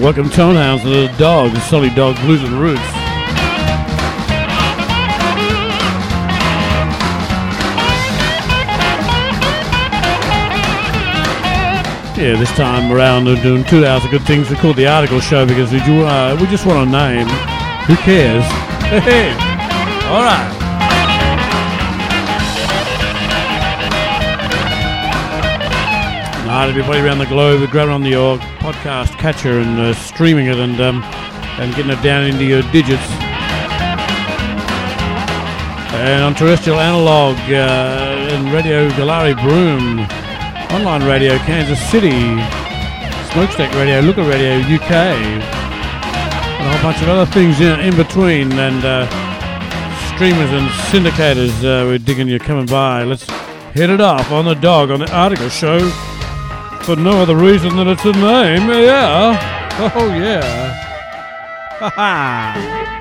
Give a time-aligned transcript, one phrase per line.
[0.00, 2.80] Welcome Tonehounds to the Dogs, the Salty Dog Blues and Roots.
[12.16, 14.48] Yeah, this time around we're doing two hours of good things.
[14.48, 17.28] We call it the Article Show because we, do, uh, we just want a name.
[17.84, 18.44] Who cares?
[18.90, 19.32] Hey,
[20.08, 20.56] all right.
[26.46, 30.46] Night, everybody around the globe, we're grabbing on the your podcast catcher and uh, streaming
[30.46, 31.02] it and um,
[31.58, 33.02] and getting it down into your digits.
[35.96, 40.00] And on terrestrial analog uh, and radio Goolarri Broome,
[40.72, 42.10] online radio Kansas City,
[43.32, 48.52] Smokestack Radio, Looker Radio UK, and a whole bunch of other things in, in between.
[48.52, 49.06] And uh,
[50.14, 53.04] streamers and syndicators, uh, we're digging you coming by.
[53.04, 53.28] Let's
[53.72, 55.78] hit it off on the dog on the article show
[56.82, 58.68] for no other reason than it's a name.
[58.68, 59.90] Yeah.
[59.94, 60.72] Oh, yeah.
[61.78, 62.99] Ha ha.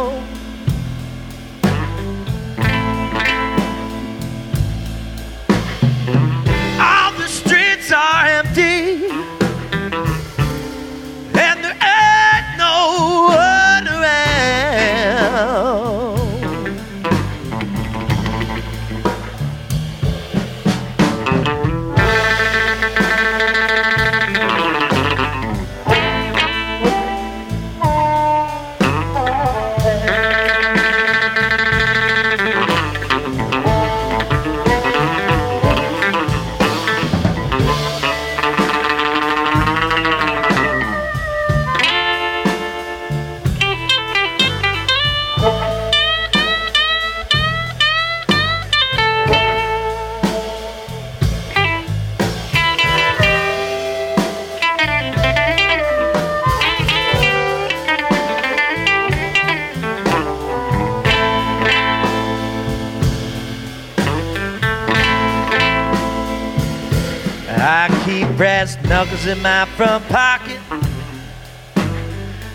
[69.27, 70.59] In my front pocket,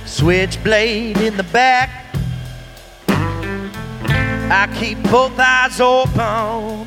[0.07, 1.91] switchblade in the back.
[3.09, 6.87] I keep both eyes open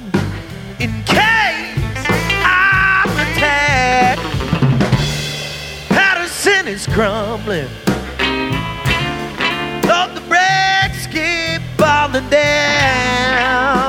[0.80, 2.07] in case
[2.45, 4.21] I'm attacked.
[5.89, 7.68] Paterson is crumbling.
[9.86, 13.82] Lord, the bricks keep falling down.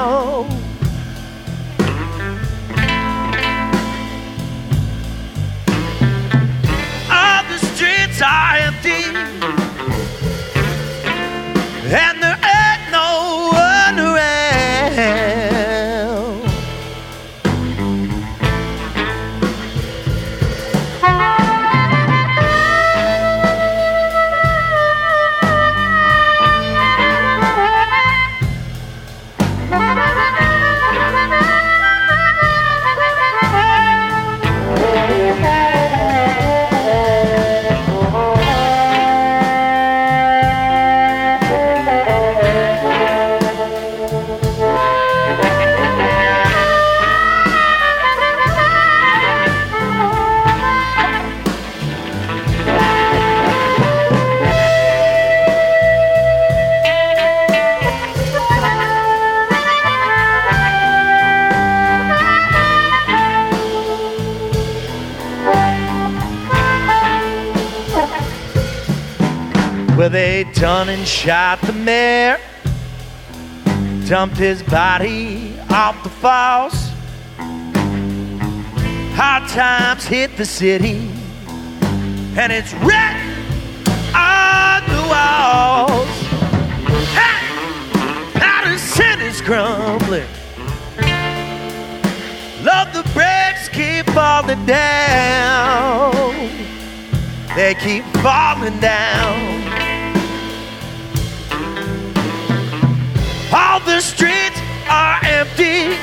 [74.37, 76.75] His body off the falls.
[79.17, 81.11] Hard times hit the city,
[82.37, 83.17] and it's red
[84.15, 86.09] on the walls.
[87.15, 90.27] Hey, the city's crumbling.
[92.65, 96.13] Love the bricks keep falling down.
[97.55, 99.44] They keep falling down.
[103.95, 105.95] The streets are empty.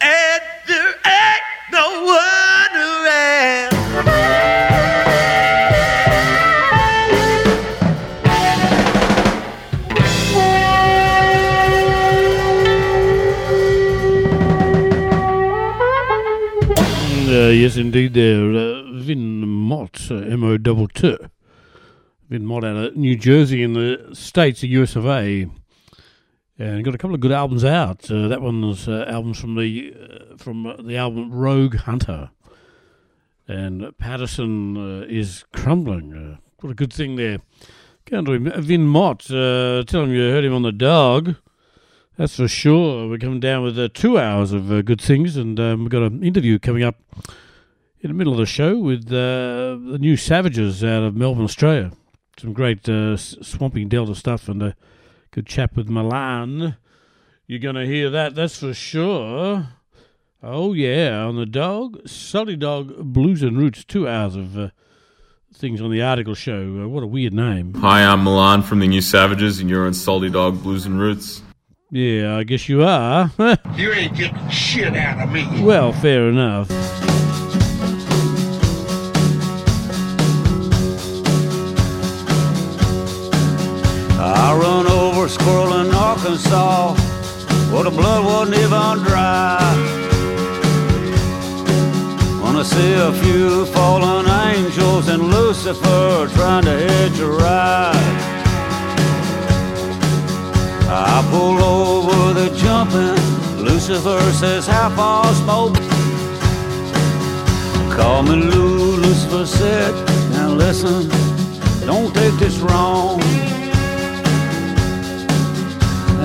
[0.00, 3.74] And there ain't no one around.
[17.28, 18.54] Uh, yes, indeed, there.
[18.54, 21.14] Uh, Vin Mott, M O double T.
[22.64, 25.48] Out of New Jersey in the States, the US of A.
[26.58, 28.10] And got a couple of good albums out.
[28.10, 32.30] Uh, that one's uh, albums from the uh, from uh, the album Rogue Hunter.
[33.46, 36.38] And Paterson uh, is crumbling.
[36.60, 37.38] What a good thing there.
[38.06, 38.62] Going to him.
[38.62, 41.36] Vin Mott, tell him you heard him on the dog.
[42.18, 43.08] That's for sure.
[43.08, 46.02] We're coming down with uh, two hours of uh, good things, and um, we've got
[46.02, 46.96] an interview coming up
[48.00, 51.92] in the middle of the show with uh, the new Savages out of Melbourne, Australia.
[52.40, 54.76] Some great uh, s- swamping Delta stuff, and a
[55.32, 56.76] good chap with Milan.
[57.46, 59.68] You're going to hear that, that's for sure.
[60.42, 64.68] Oh, yeah, on the dog, Salty Dog Blues and Roots, two hours of uh,
[65.52, 66.82] things on the article show.
[66.84, 67.74] Uh, what a weird name.
[67.74, 71.42] Hi, I'm Milan from the New Savages, and you're on Salty Dog Blues and Roots.
[71.90, 73.32] Yeah, I guess you are.
[73.76, 75.46] You ain't getting shit out of me.
[75.64, 76.68] well, fair enough.
[84.48, 86.94] I run over a squirrel in Arkansas
[87.70, 89.60] where the blood wasn't even dry.
[92.42, 98.16] Wanna see a few fallen angels and Lucifer trying to hitch a ride.
[100.88, 103.20] I pull over the jumping.
[103.62, 105.76] Lucifer says, How far smoke?
[107.98, 109.92] Call me Lou, Lucifer said.
[110.30, 111.10] Now listen,
[111.84, 113.20] don't take this wrong.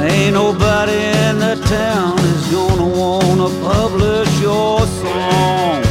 [0.03, 5.81] Ain't nobody in the town is gonna wanna publish your song.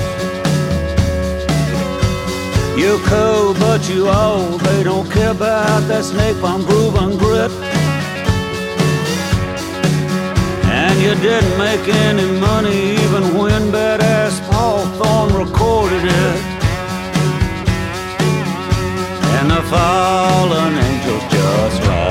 [2.77, 4.61] You're cold, but you old.
[4.61, 7.51] They don't care about that Snake Farm grooving grit.
[10.81, 16.41] And you didn't make any money even when badass Paul Thorn recorded it.
[19.37, 22.02] And the fallen angels just.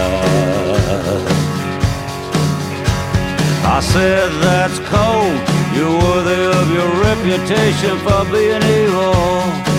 [3.64, 5.38] I said that's cold.
[5.76, 9.72] You're worthy of your reputation for being evil.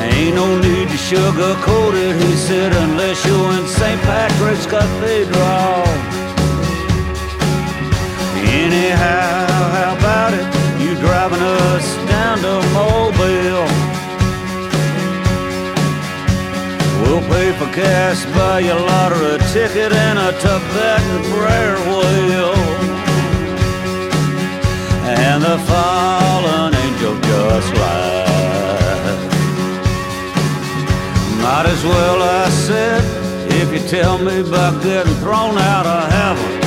[0.00, 4.00] Ain't no need to sugarcoat it, he said, unless you're in St.
[4.02, 5.84] Patrick's Cathedral.
[8.46, 10.46] Anyhow, how about it?
[10.80, 13.87] You driving us down to Mobile?
[17.18, 22.54] We'll pay for gas, buy you a lottery ticket and a Tibetan prayer wheel.
[25.02, 29.18] And the fallen angel just lied.
[31.42, 33.02] Might as well, I said,
[33.50, 36.60] if you tell me about getting thrown out of heaven.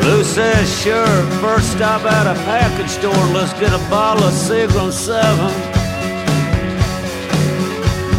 [0.00, 4.90] Lou says, sure, first stop at a package store let's get a bottle of Seagram
[4.90, 5.73] 7.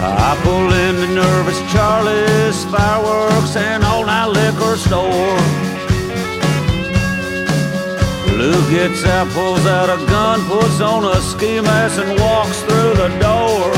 [0.05, 5.39] I pull into Nervous Charlie's fireworks and all night liquor store.
[8.37, 12.93] Lou gets out, pulls out a gun, puts on a ski mask and walks through
[12.93, 13.71] the door.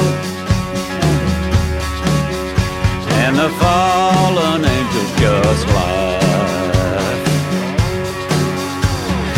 [3.24, 6.08] And the fallen angels just laugh.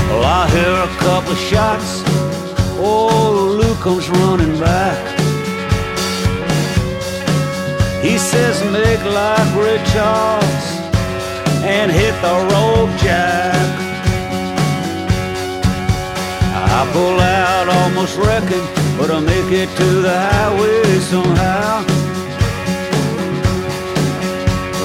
[0.09, 2.03] Well, I hear a couple of shots.
[2.81, 5.08] Oh, Lou comes running back.
[8.01, 10.65] He says, make like Ray Charles
[11.63, 13.55] and hit the road, Jack.
[16.71, 18.65] I pull out almost wrecking,
[18.97, 21.85] but I make it to the highway somehow.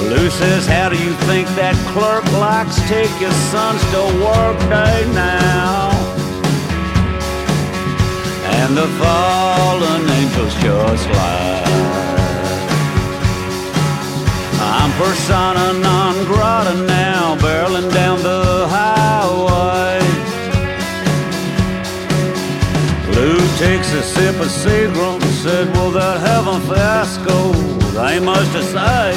[0.09, 5.11] Lou says, how do you think that clerk likes take your sons to work day
[5.13, 6.05] now?
[8.65, 12.24] and the fallen angels just laugh.
[14.79, 19.99] I'm persona non grata now, barreling down the highway.
[23.15, 27.53] Lou takes a sip of Seagram, said, Will that heaven fiasco?
[27.99, 29.07] They must have say.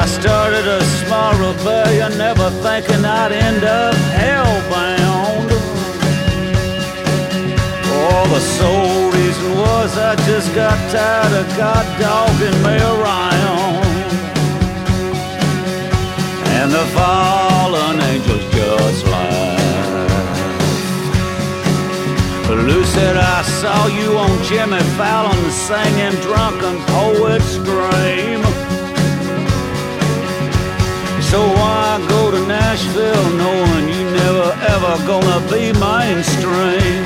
[0.00, 5.48] I started a small rebellion, never thinking I'd end up hellbound.
[8.04, 13.84] Oh, the sole reason was I just got tired of God dogging me around.
[16.58, 19.52] And the fallen angels just laughed.
[22.48, 28.42] Lou said, I saw you on Jimmy Fallon singing drunken poets scream.
[31.32, 37.04] So why go to Nashville knowing you never ever gonna be mainstream?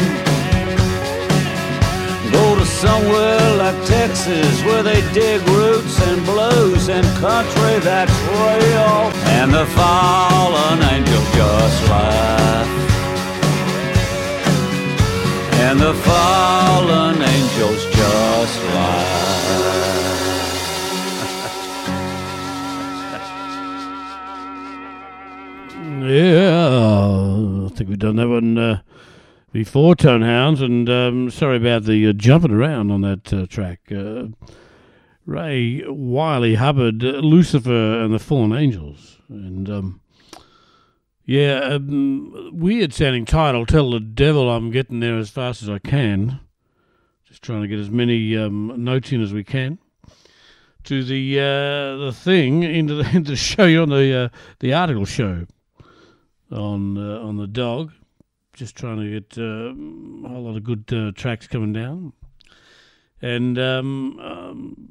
[2.33, 8.13] Go to somewhere like Texas where they dig roots and blues and country that's
[8.45, 8.99] real.
[9.39, 12.69] And the fallen angels just laugh.
[15.65, 19.27] And the fallen angels just laugh.
[25.99, 28.81] Yeah, I think we've done that one uh,
[29.57, 33.81] before, Tonehounds, and um, sorry about the uh, jumping around on that uh, track.
[33.91, 34.27] Uh,
[35.25, 40.03] Ray Wylie Hubbard, uh, Lucifer and the Fallen Angels, and um,
[41.25, 43.65] yeah, um, weird sounding title.
[43.65, 46.39] Tell the devil I'm getting there as fast as I can.
[47.25, 49.79] Just trying to get as many um, notes in as we can
[50.85, 54.29] to the uh, the thing into the, into the show you on the uh,
[54.61, 55.47] the article show
[56.53, 57.93] on uh, on the dog.
[58.57, 62.15] Just trying to get uh, a whole lot of good uh, tracks coming down,
[63.21, 64.89] and um, um,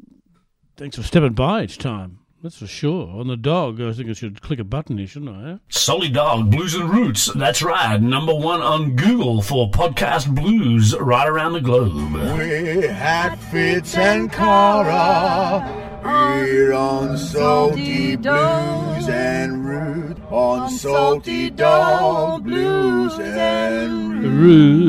[0.77, 2.19] thanks for stepping by each time.
[2.43, 3.07] That's for sure.
[3.19, 5.51] On the dog, I think I should click a button here, shouldn't I?
[5.53, 5.57] eh?
[5.69, 7.25] Salty Dog Blues and Roots.
[7.33, 7.99] That's right.
[7.99, 12.13] Number one on Google for podcast blues right around the globe.
[12.37, 15.94] We had Fitz and Cara.
[16.05, 20.19] We're on Salty Blues and Root.
[20.29, 24.85] On Salty Dog Blues and Root.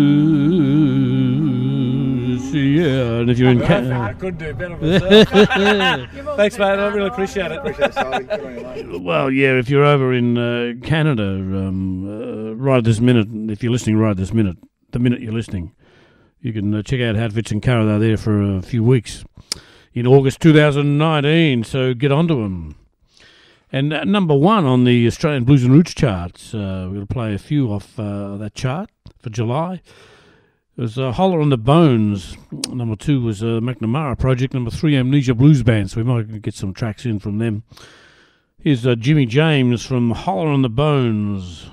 [2.35, 3.21] Roots, yeah.
[3.21, 5.31] And if you're in Canada, I couldn't do better myself.
[6.37, 6.67] Thanks, mate.
[6.67, 7.61] I really appreciate it.
[7.61, 8.25] Appreciate it, Salty.
[8.25, 9.01] Good on you, mate.
[9.01, 13.73] well, yeah, if you're over in uh, Canada, um, uh, right this minute, if you're
[13.73, 14.59] listening right this minute,
[14.91, 15.73] the minute you're listening,
[16.43, 17.87] you can uh, check out Hatfits and Cara.
[17.87, 19.25] They're there for a few weeks
[19.97, 22.77] in August 2019, so get onto them.
[23.73, 27.15] And uh, number one on the Australian Blues and Roots charts, uh, we're going to
[27.15, 29.81] play a few off uh, that chart for July.
[30.77, 32.37] It was uh, Holler N The Bones.
[32.69, 34.53] Number two was uh, McNaMarr Project.
[34.53, 35.91] Number three, Amnesia Blues Band.
[35.91, 37.63] So we might get some tracks in from them.
[38.61, 41.71] Here's uh, Jimmy James from Holler N The Bones.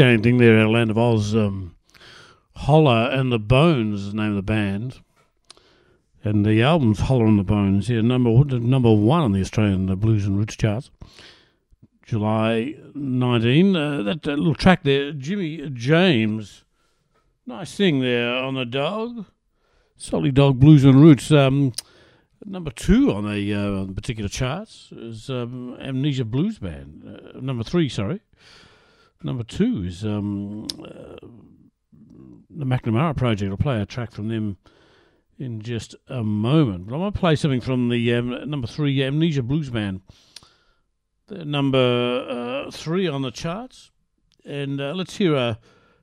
[0.00, 1.34] Great thing there of Land of Oz.
[1.34, 1.76] Um,
[2.56, 5.00] Holler and the Bones is the name of the band.
[6.24, 7.90] And the album's Holler and the Bones.
[7.90, 10.90] Yeah, number number one on the Australian uh, Blues and Roots charts.
[12.02, 13.76] July 19.
[13.76, 16.64] Uh, that, that little track there, Jimmy James.
[17.44, 19.26] Nice thing there on the dog.
[19.98, 21.30] Salty Dog Blues and Roots.
[21.30, 21.74] Um,
[22.46, 27.04] number two on the uh, particular charts is um, Amnesia Blues Band.
[27.04, 28.22] Uh, number three, sorry.
[29.22, 31.26] Number two is um, uh,
[32.48, 33.50] the McNaMarr Project.
[33.50, 34.56] I'll play a track from them
[35.38, 36.86] in just a moment.
[36.86, 40.00] But I want to play something from the um, number three Amnesia Blues Band.
[41.28, 43.90] They're number uh, three on the charts.
[44.44, 45.58] And uh, let's hear a,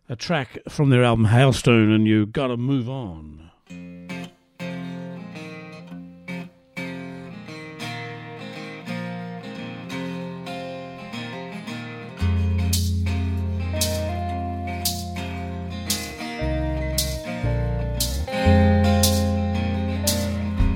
[0.07, 3.46] a track from their album Hailstone and you've Gotta Move On.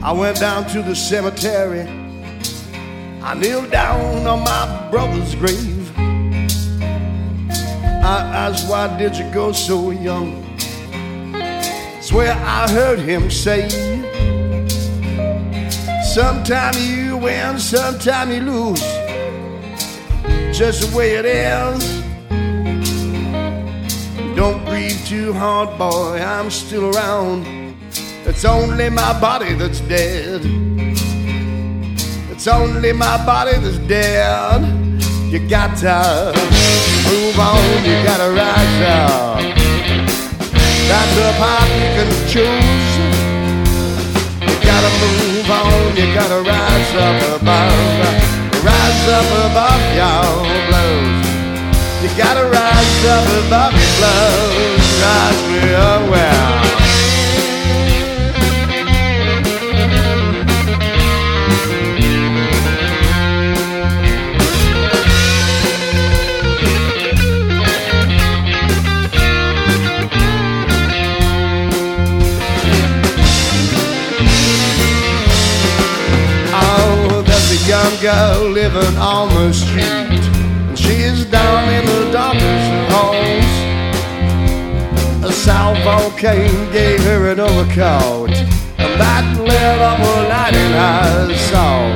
[0.04, 1.82] I went down to the cemetery.
[3.22, 5.96] I kneeled down on my brother's grave.
[8.04, 10.58] I asked, why did you go so young?
[12.02, 13.70] Swear I heard him say,
[16.04, 18.82] sometime you win, sometime you lose.
[20.52, 22.02] Just the way it is.
[24.36, 27.61] Don't grieve too hard, boy, I'm still around.
[28.34, 30.42] It's only my body that's dead.
[32.32, 34.62] It's only my body that's dead.
[35.30, 36.32] You got to
[37.12, 39.36] move on, you gotta rise up.
[40.88, 42.92] That's the part you can choose.
[44.48, 47.76] You gotta move on, you gotta rise up above.
[48.64, 50.24] Rise up above your
[50.72, 51.28] blows.
[52.02, 54.88] You gotta rise up above your blows.
[55.04, 56.41] Rise me up
[78.74, 79.84] living on the street.
[79.84, 82.36] And she is down in the of
[82.94, 83.52] holes.
[85.26, 88.32] A Salvo came, gave her an overcoat.
[88.78, 91.92] And that lit up a light in her soul.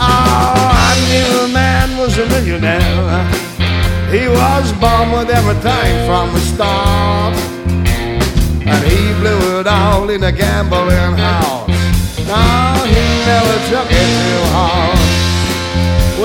[0.00, 3.24] Oh, I knew the man was a millionaire.
[4.10, 7.36] He was born with everything from the start.
[8.70, 11.68] And he blew it all in a gambling house.
[12.28, 14.97] No, he never took it too hard.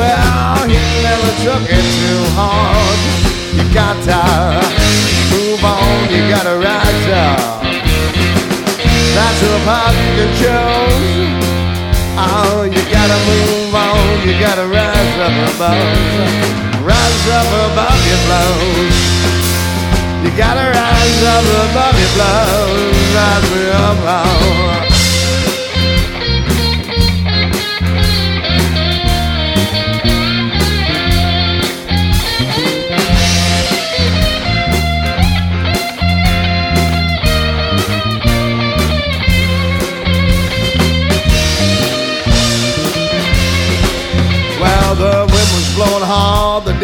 [0.04, 3.00] Well, he never took it too hard.
[3.56, 4.20] You gotta
[5.32, 7.63] move on, you gotta rise up.
[9.16, 11.44] That's the part you can choose.
[12.20, 15.88] Oh, you gotta move on, you gotta rise up above.
[16.84, 18.98] Rise up above your blows.
[20.24, 23.08] You gotta rise up above your blows.
[23.16, 24.92] Rise up, oh.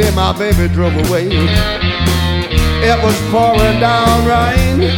[0.09, 1.27] Day my baby drove away.
[1.29, 4.89] It was pouring down rain.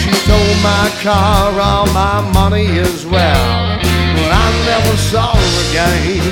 [0.00, 3.78] She stole my car, all my money as well.
[4.14, 6.22] But I never saw her again.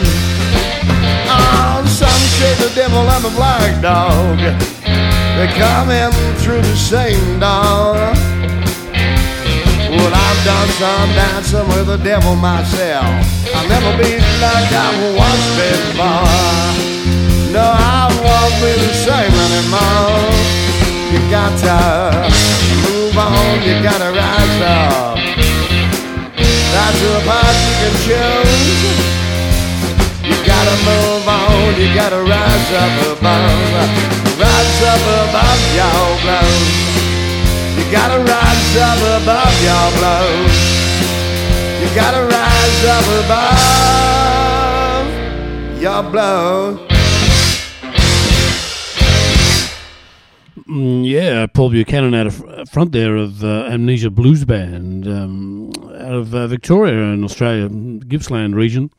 [1.30, 4.38] Oh, some say the devil and the black dog.
[5.36, 7.94] They come in through the same door.
[9.90, 13.04] Well, I've done some dancing with the devil myself.
[13.54, 16.97] I'll never be like I was before.
[17.58, 20.30] No, I won't be the same anymore.
[21.10, 22.30] You gotta
[22.86, 25.18] move on, you gotta rise up.
[26.70, 28.78] That's the part you can choose.
[30.22, 33.90] You gotta move on, you gotta rise up above.
[34.38, 36.70] Rise up above your blows.
[37.74, 40.56] You gotta rise up above your blows.
[41.82, 45.06] You gotta rise up above
[45.82, 46.97] your blows.
[50.68, 56.14] Mm, yeah, Paul Buchanan out of front there of uh, Amnesia Blues Band um, out
[56.14, 58.90] of uh, Victoria in Australia, Gippsland region,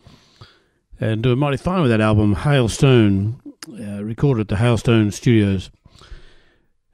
[1.00, 3.36] and doing mighty fine with that album Hailstone.
[3.70, 5.70] uh, recorded at the Hailstone Studios.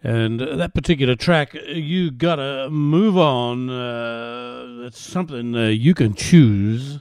[0.03, 3.69] And uh, that particular track, you gotta move on.
[3.69, 6.99] Uh, that's something uh, you can choose.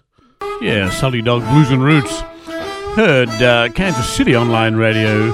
[0.60, 2.20] Yeah, Salty Dog Blues and Roots.
[2.96, 5.32] Heard uh, Kansas City Online Radio,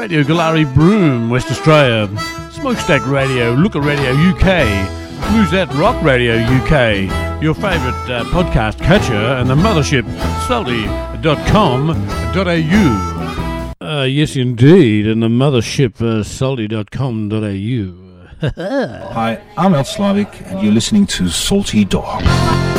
[0.00, 2.08] Radio Goolarri Broome, West Australia,
[2.52, 4.64] Smokestack Radio, Looker Radio UK,
[5.28, 10.06] Bluesette Rock Radio UK, your favourite uh, podcast catcher, and the mothership,
[10.48, 11.22] salty.com.au.
[13.86, 16.80] Uh, yes, indeed, and the mothership, uh, salty.com.au.
[19.12, 19.84] Hi, I'm El
[20.16, 22.69] and you're listening to Salty Dog.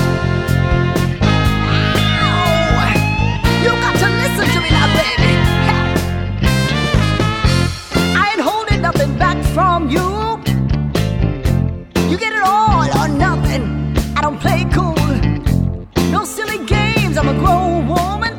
[9.91, 10.07] You.
[12.09, 13.63] You get it all or nothing.
[14.17, 14.95] I don't play cool.
[16.11, 17.17] No silly games.
[17.17, 18.33] I'm a grown woman.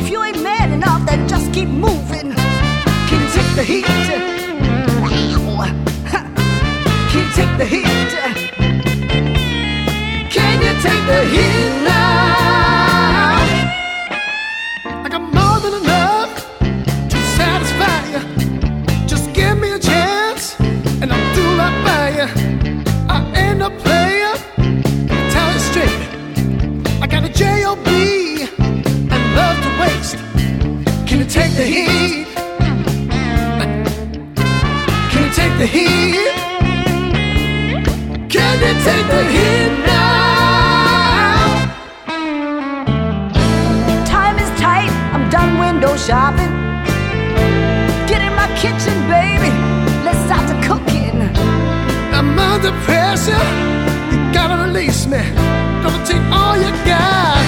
[0.00, 2.28] If you ain't man enough, then just keep moving.
[3.08, 3.84] Can you take the heat?
[7.10, 8.10] Can you take the heat?
[10.34, 11.59] Can you take the heat
[35.60, 36.32] the heat?
[38.32, 41.68] Can you take the heat now?
[44.06, 46.52] Time is tight, I'm done window shopping.
[48.08, 49.50] Get in my kitchen, baby.
[50.02, 51.20] Let's start the cooking.
[52.16, 53.44] I'm under pressure.
[54.12, 55.20] You gotta release me.
[55.82, 57.44] Gonna take all you got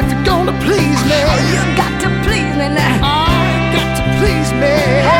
[0.00, 1.18] if you're gonna please me.
[1.26, 3.10] Oh, you got to please me now.
[3.10, 4.76] Oh, you got to please me.
[5.08, 5.19] Hey,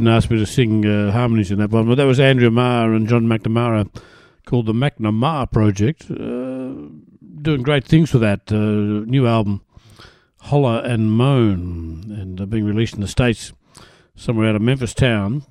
[0.00, 2.94] didn't ask me to sing uh, harmonies in that one, but that was Andrea Marr
[2.94, 3.94] and John McNamara
[4.46, 6.10] called the McNaMarr Project.
[6.10, 6.88] Uh,
[7.42, 9.60] doing great things with that uh, new album,
[10.38, 13.52] Holler and Moan, and being released in the States
[14.16, 15.42] somewhere out of Memphis town.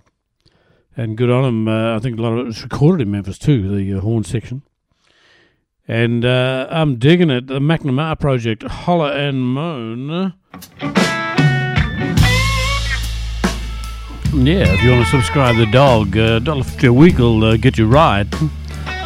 [0.98, 1.68] And good on them.
[1.68, 4.24] Uh, I think a lot of it was recorded in Memphis too, the uh, horn
[4.24, 4.64] section.
[5.88, 7.46] And I'm digging it.
[7.46, 10.34] The McNaMarr Project, Holler and Moan.
[14.32, 17.58] Yeah, if you want to subscribe to the dog, uh, $1.50 a week will uh,
[17.58, 18.30] get you right.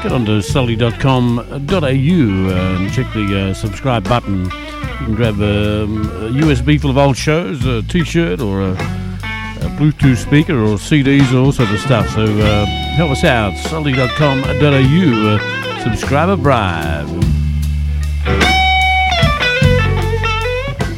[0.04, 4.44] Get onto salty.com.au uh, and check the uh, subscribe button.
[4.44, 8.72] You can grab um, a USB full of old shows, a t shirt, or a,
[8.72, 12.10] a Bluetooth speaker, or CDs, and all sorts of stuff.
[12.10, 12.66] So uh,
[12.98, 13.56] help us out.
[13.70, 15.38] salty.com.au.
[15.38, 17.08] Uh, subscriber bribe.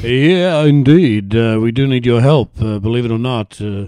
[0.04, 1.36] Yeah, indeed.
[1.36, 3.60] Uh, we do need your help, uh, believe it or not.
[3.62, 3.88] Uh,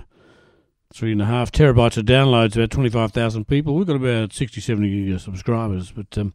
[0.97, 3.75] three and a half terabytes of downloads, about 25,000 people.
[3.75, 6.33] We've got about 60, 70 uh, subscribers, but um,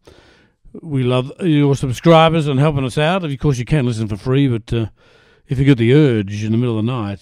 [0.80, 3.24] we love your subscribers and helping us out.
[3.24, 4.86] Of course, you can listen for free, but uh,
[5.48, 7.20] if you get the urge in the middle of the night,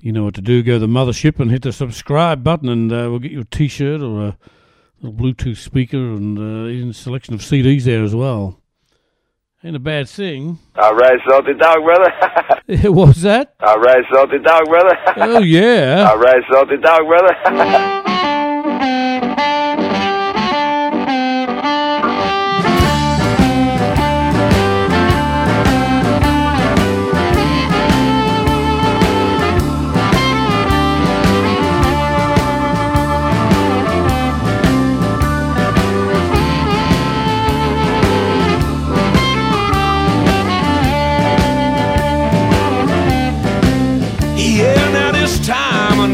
[0.00, 0.62] you know what to do.
[0.62, 3.44] Go to the mothership and hit the subscribe button, and uh, we'll get you a
[3.44, 4.38] t shirt or a
[5.02, 8.57] little Bluetooth speaker and uh, even a selection of CDs there as well.
[9.64, 10.60] Ain't a bad thing.
[10.76, 12.12] All right, salty dog, brother.
[12.92, 13.54] what was that?
[13.58, 14.96] All right, salty dog, brother.
[15.16, 16.06] Oh, yeah.
[16.10, 17.34] All right, salty dog, brother.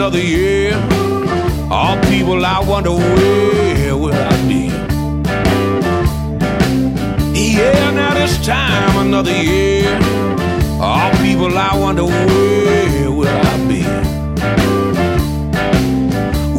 [0.05, 0.75] Another year.
[1.71, 4.67] All people, I wonder where will I be?
[7.33, 9.89] Yeah, now this time another year.
[10.79, 13.83] All people, I wonder where will I be?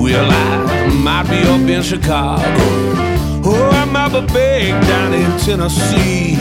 [0.02, 2.42] Well, I might be up in Chicago,
[3.48, 6.36] or I might be back down in Tennessee.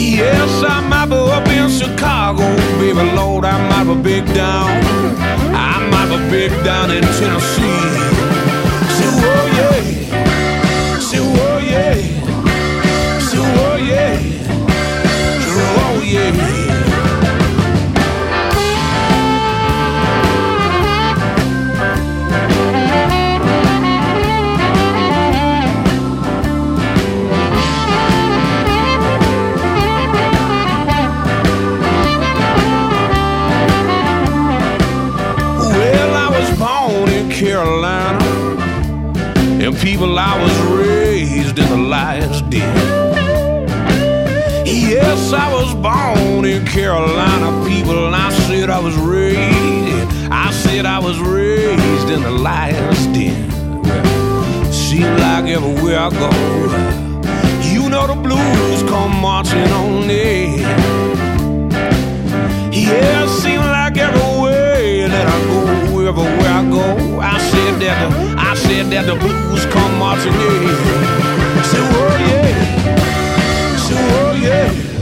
[0.00, 2.46] Yes, I might be up in Chicago,
[2.78, 4.70] baby Lord, I might be big down.
[5.52, 7.82] I might be big down in Tennessee.
[8.94, 11.00] Say, oh yeah.
[11.00, 11.94] Say, oh yeah.
[13.18, 14.16] Say, oh yeah.
[14.18, 16.57] say, Oh yeah.
[39.92, 40.54] People I was
[40.86, 42.76] raised in the lion's den.
[44.66, 50.10] Yes, I was born in Carolina, people, I said I was raised.
[50.30, 53.50] I said I was raised in the lion's den.
[54.70, 56.30] Seems like everywhere I go,
[57.72, 60.60] you know the blues come marching on in.
[62.72, 68.27] Yeah, seems like everywhere that I go, everywhere I go, I said that the,
[68.90, 70.38] said that the blues come marching in.
[71.64, 74.97] Say, oh yeah, say, oh yeah,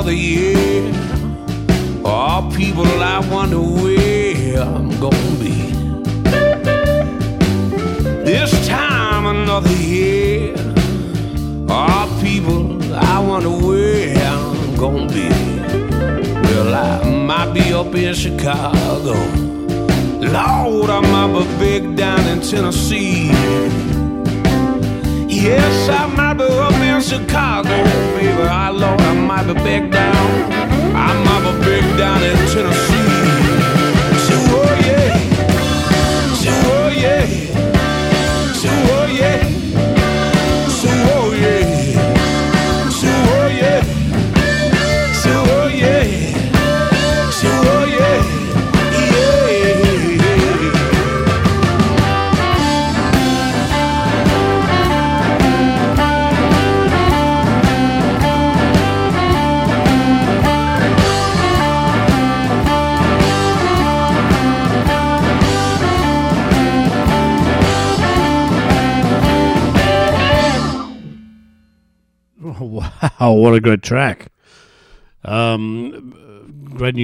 [0.00, 0.39] time another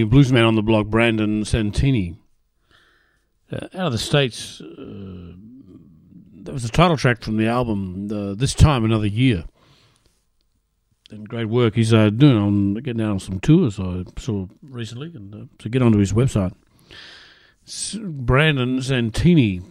[0.07, 2.17] bluesman on the block, Brandon Santini.
[3.51, 5.33] Uh, out of the States, uh,
[6.43, 9.45] that was the title track from the album, uh, This Time Another Year.
[11.11, 15.13] And great work he's uh, doing on getting out on some tours I saw recently,
[15.15, 16.53] and uh, get onto his website.
[18.01, 19.63] Brandon Santini,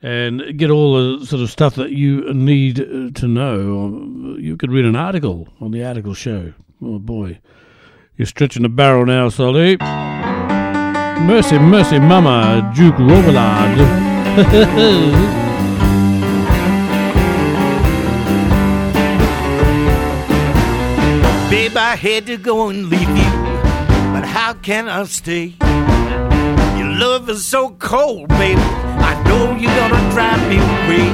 [0.00, 4.36] and get all the sort of stuff that you need uh, to know.
[4.38, 6.54] You could read an article on the article show.
[6.80, 7.40] Oh boy,
[8.18, 9.76] you're stretching the barrel now, Solly.
[11.24, 13.78] Mercy, mercy, mama, Duke Robillard.
[21.50, 23.30] Babe, I had to go and leave you,
[24.12, 25.54] but how can I stay?
[26.76, 28.60] Your love is so cold, baby.
[28.60, 31.08] I know you're gonna drive me away.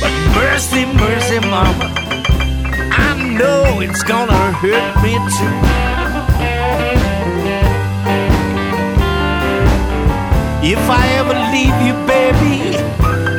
[0.00, 2.05] But mercy, mercy, mama,
[3.38, 5.56] know it's gonna hurt me too.
[10.68, 12.54] If I ever leave you, baby,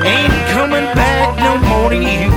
[0.07, 2.29] ain't coming back no more to you.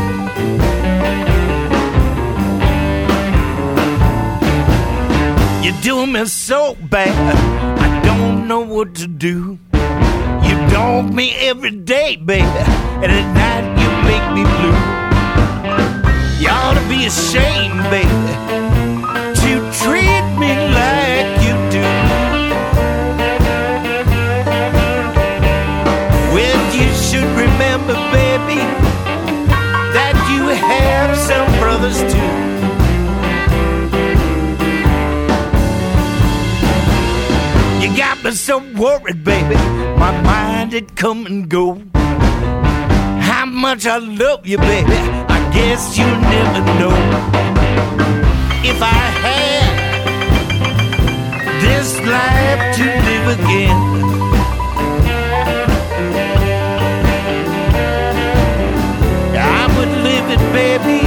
[5.63, 7.15] You're doing me so bad,
[7.79, 9.59] I don't know what to do.
[10.47, 12.43] You dog me every day, baby,
[13.03, 14.50] and at night you make me
[16.91, 18.33] be ashamed, baby,
[19.43, 21.87] to treat me like you do.
[26.35, 28.61] Well, you should remember, baby,
[29.95, 32.33] that you have some brothers too.
[37.81, 39.55] You got me so worried, baby.
[39.97, 41.81] My mind had come and go.
[43.21, 45.30] How much I love you, baby.
[45.61, 46.97] Guess you never know.
[48.65, 49.73] If I had
[51.61, 53.79] this life to live again.
[59.37, 61.00] I would live it, baby,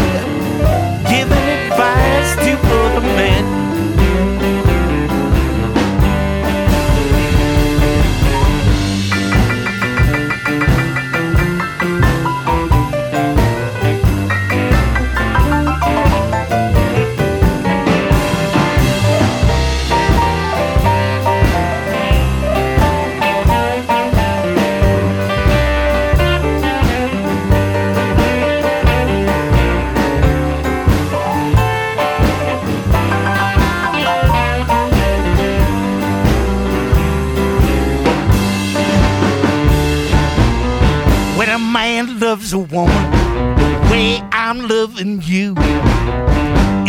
[42.34, 45.54] loves a woman the way I'm loving you,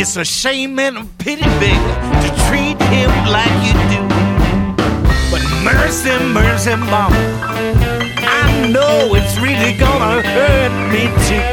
[0.01, 1.93] it's a shame and a pity, baby,
[2.25, 4.03] to treat him like you do.
[5.31, 7.21] But mercy, mercy, mama,
[8.25, 11.45] I know it's really gonna hurt me too.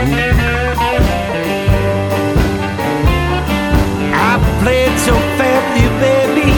[4.29, 4.31] I
[4.61, 6.51] played so fair with baby.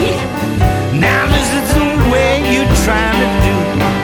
[1.00, 4.03] Now listen to the way you're trying to do.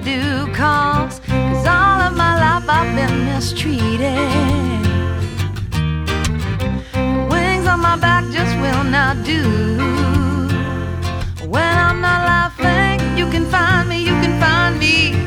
[0.00, 4.80] Do, cause, cause all of my life I've been mistreated
[7.30, 9.42] wings on my back just will not do.
[11.46, 15.19] When I'm not laughing, you can find me, you can find me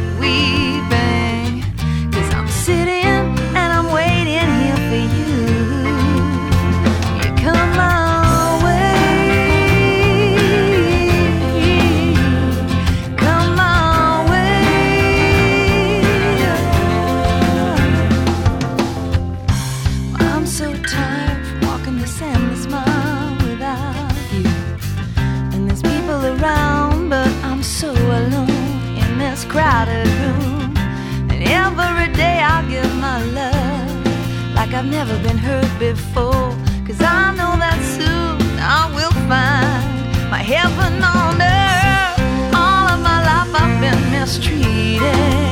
[34.94, 36.50] never been hurt before.
[36.86, 42.56] Cause I know that soon I will find my heaven on earth.
[42.56, 45.43] All of my life I've been mistreated.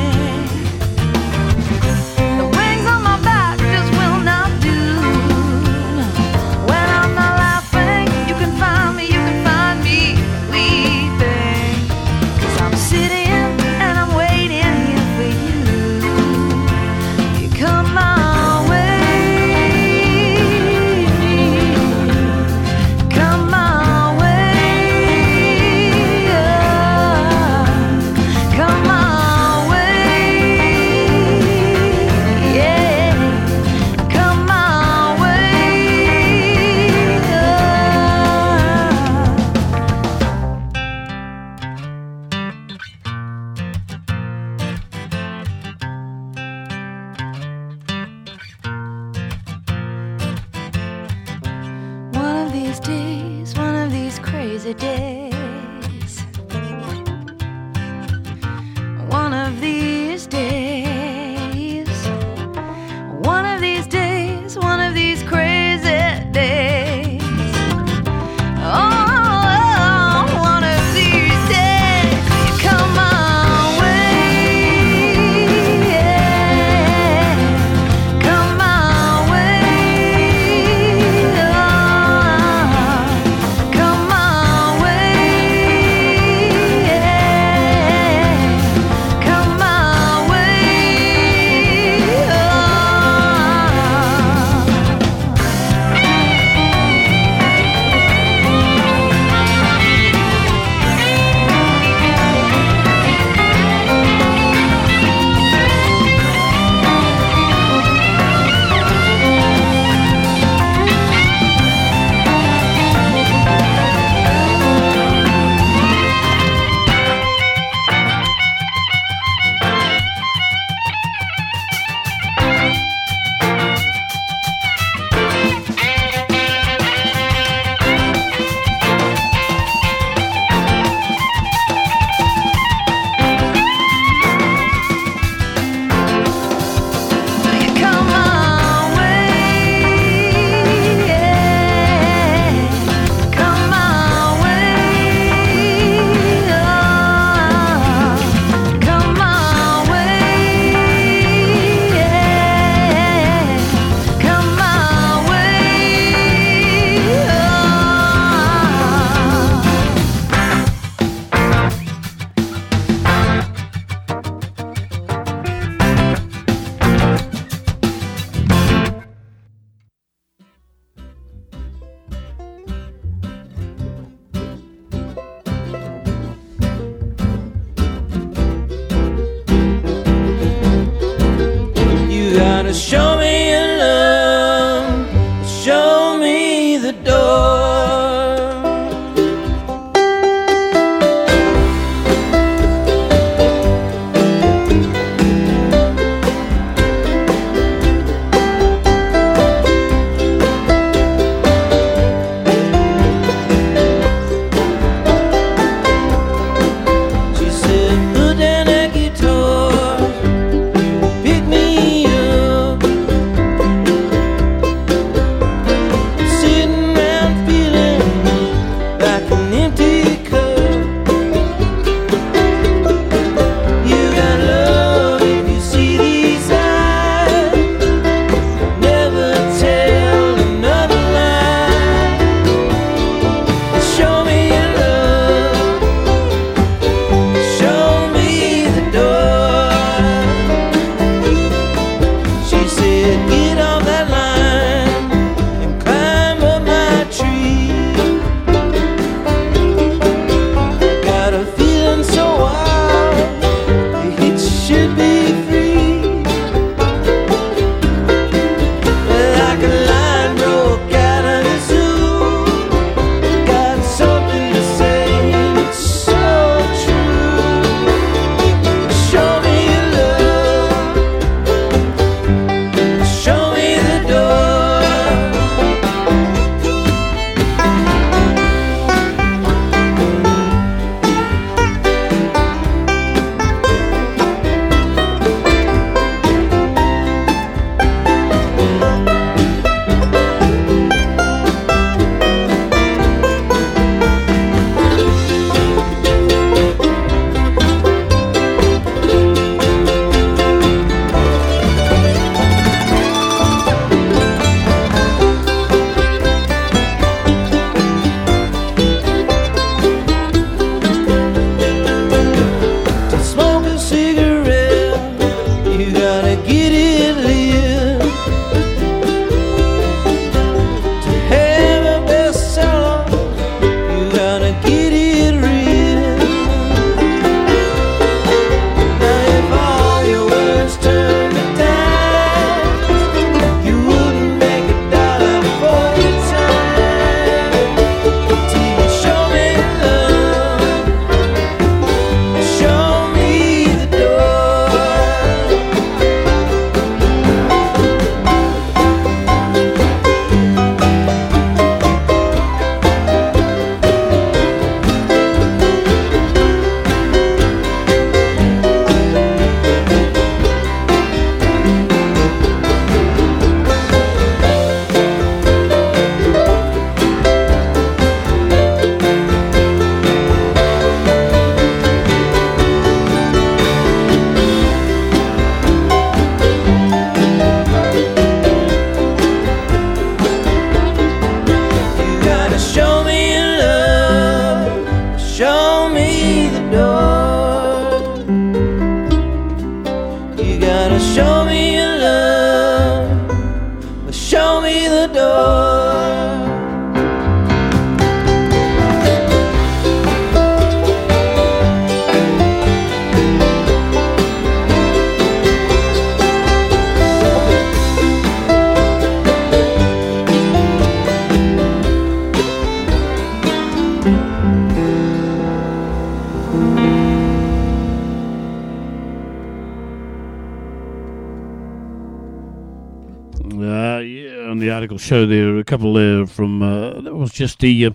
[425.11, 425.57] Show there.
[425.57, 427.91] A couple there from uh, that was just the uh,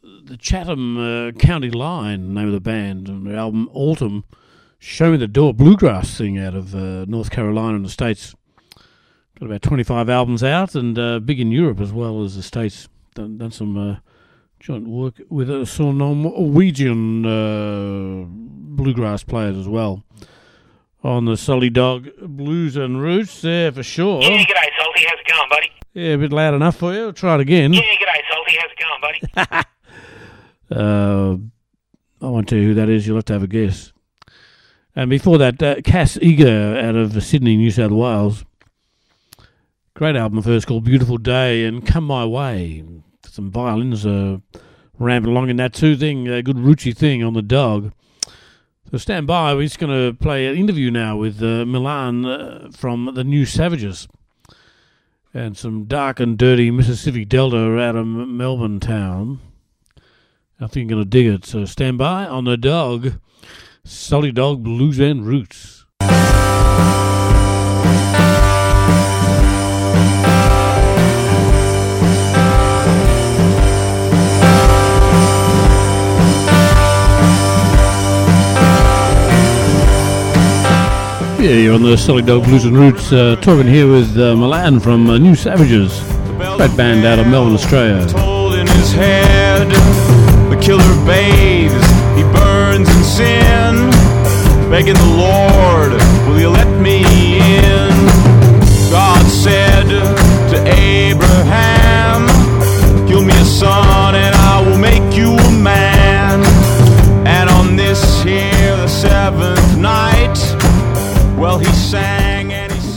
[0.00, 4.24] the Chatham uh, County Line name of the band and their album Autumn.
[4.78, 8.34] Show me the door bluegrass thing out of uh, North Carolina in the states.
[9.38, 12.42] Got about twenty five albums out and uh, big in Europe as well as the
[12.42, 12.88] states.
[13.14, 13.96] Done, done some uh,
[14.58, 17.24] joint work with uh, some Norwegian
[18.74, 20.02] bluegrass players as well
[21.04, 24.22] on the Salty Dog Blues and Roots there for sure.
[24.22, 25.04] Yeah, g'day, Salty.
[25.06, 25.70] How's it going, buddy?
[25.96, 27.06] Yeah, a bit loud enough for you.
[27.06, 27.72] I'll try it again.
[27.72, 28.58] Yeah, g'day, Salty.
[28.60, 29.64] How's it going, buddy?
[30.68, 31.36] Uh,
[32.20, 33.06] I won't tell you who that is.
[33.06, 33.92] You'll have to have a guess.
[34.96, 38.44] And before that, uh, Cass Eager out of Sydney, New South Wales.
[39.94, 42.82] Great album first called Beautiful Day and Come My Way.
[43.24, 44.38] Some violins uh,
[44.98, 47.92] ramping along in that too thing, a good rootsy thing on the dog.
[48.90, 49.54] So stand by.
[49.54, 53.46] We're just going to play an interview now with uh, Milan uh, from the New
[53.46, 54.08] Savages
[55.36, 59.40] and some dark and dirty Mississippi Delta out of Melbourne town.
[60.58, 61.44] I think you're going to dig it.
[61.44, 63.20] So stand by on the dog,
[63.84, 65.84] Salty Dog Blues and Roots.
[81.46, 85.08] You're on the Salty Dog Blues and Roots, uh, talking here with uh, Milan from
[85.08, 85.96] uh, New Savages,
[86.56, 88.02] great band out of Melbourne, Australia.
[88.58, 89.68] In his head,
[90.50, 91.72] the killer bathes,
[92.16, 93.90] he burns in sin,
[94.70, 95.92] begging the Lord,
[96.28, 97.04] will you let me
[97.38, 97.90] in?
[98.90, 100.15] God said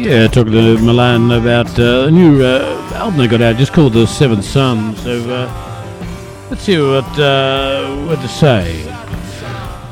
[0.10, 3.94] Yeah, talking to Milan about uh, a new uh, album they got out, just called
[3.94, 4.96] The Seventh Son.
[4.96, 8.88] So uh, let's hear what uh, what to say.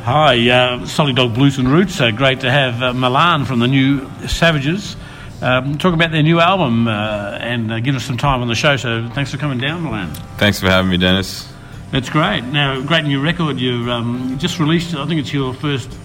[0.06, 2.02] Hi, uh, Salty Dog Blues and Roots.
[2.02, 4.96] Uh, great to have uh, Milan from the New Savages.
[5.44, 8.56] Um, talk about their new album uh, and uh, give us some time on the
[8.56, 8.76] show.
[8.76, 10.16] So thanks for coming down, Milan.
[10.40, 11.48] Thanks for having me, Dennis.
[11.92, 12.42] That's great.
[12.42, 13.60] Now, great new record.
[13.60, 14.96] You um, you just released.
[14.96, 15.96] I think it's your first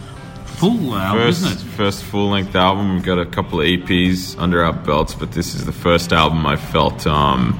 [0.62, 1.72] full album, First, isn't it?
[1.72, 2.94] first full length album.
[2.94, 6.46] We've got a couple of EPs under our belts, but this is the first album
[6.46, 7.58] I felt um,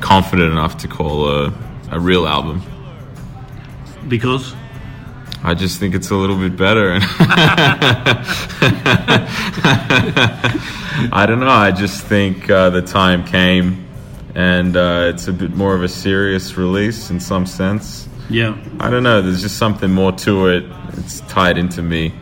[0.00, 1.52] confident enough to call a,
[1.90, 2.62] a real album.
[4.06, 4.54] Because
[5.42, 7.00] I just think it's a little bit better.
[11.12, 11.48] I don't know.
[11.48, 13.88] I just think uh, the time came,
[14.36, 18.08] and uh, it's a bit more of a serious release in some sense.
[18.30, 18.56] Yeah.
[18.78, 19.20] I don't know.
[19.20, 20.64] There's just something more to it.
[20.92, 22.12] It's tied into me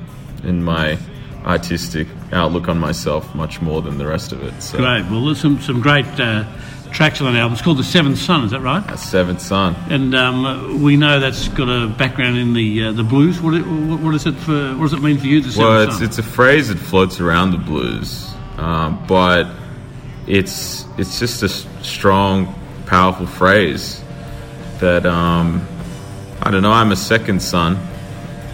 [0.47, 0.99] in my
[1.45, 4.63] artistic outlook on myself much more than the rest of it.
[4.63, 4.79] So.
[4.79, 5.03] Great.
[5.11, 6.45] Well, there's some some great uh,
[6.91, 7.53] tracks on that album.
[7.55, 8.45] It's called The Seventh Son.
[8.45, 8.83] Is that right?
[8.91, 9.75] A Seventh Son.
[9.91, 13.41] And um, we know that's got a background in the uh, the blues.
[13.41, 14.75] What, it, what is it for?
[14.77, 15.41] What does it mean for you?
[15.41, 16.05] The Seventh Well, it's, Son.
[16.05, 19.47] it's a phrase that floats around the blues, um, but
[20.27, 21.49] it's it's just a
[21.85, 22.55] strong,
[22.87, 24.03] powerful phrase
[24.79, 25.67] that um,
[26.43, 26.73] I don't know.
[26.73, 27.77] I'm a second son,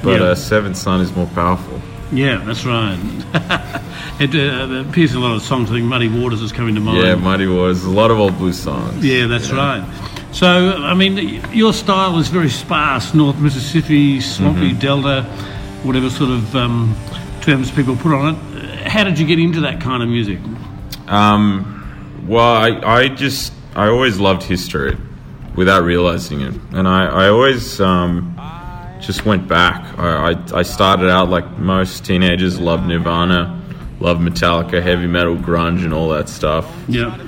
[0.03, 0.31] but Yeah.
[0.31, 1.81] a seventh son is more powerful.
[2.13, 2.99] yeah, that's right.
[4.21, 5.71] it uh, appears in a lot of songs.
[5.71, 6.99] I think Muddy Waters is coming to mind.
[6.99, 7.85] Yeah, Muddy Waters.
[7.85, 9.05] A lot of old blues songs.
[9.05, 9.85] Yeah, that's right.
[10.33, 13.15] So, I mean, your style is very sparse.
[13.15, 14.81] North Mississippi, swampy Mhm.
[14.81, 15.23] delta,
[15.83, 16.95] whatever sort of um,
[17.41, 18.87] terms people put on it.
[18.89, 20.39] How did you get into that kind of music?
[21.09, 22.69] Um, well, I,
[23.03, 24.97] I just I always loved history
[25.57, 28.40] without realizing it, and I, I always um,
[29.01, 29.99] just went back.
[29.99, 33.61] I, I, I started out like most teenagers, loved Nirvana,
[34.01, 36.71] loved Metallica, heavy metal, grunge, and all that stuff.
[36.89, 37.19] Yeah.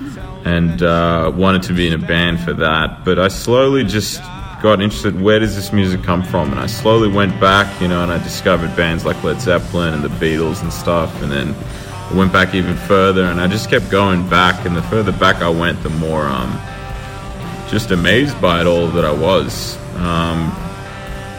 [0.45, 4.21] And uh, wanted to be in a band for that, but I slowly just
[4.61, 5.21] got interested.
[5.21, 6.51] Where does this music come from?
[6.51, 10.03] And I slowly went back, you know, and I discovered bands like Led Zeppelin and
[10.03, 11.55] the Beatles and stuff, and then
[12.11, 14.67] I went back even further, and I just kept going back.
[14.67, 16.61] And the further back I went, the more um,
[17.69, 19.77] just amazed by it all that I was.
[19.97, 20.53] Um,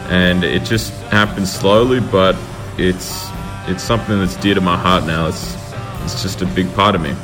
[0.08, 2.36] and it just happened slowly, but
[2.78, 3.26] it's
[3.66, 5.26] it's something that's dear to my heart now.
[5.28, 5.56] It's
[6.04, 7.14] it's just a big part of me.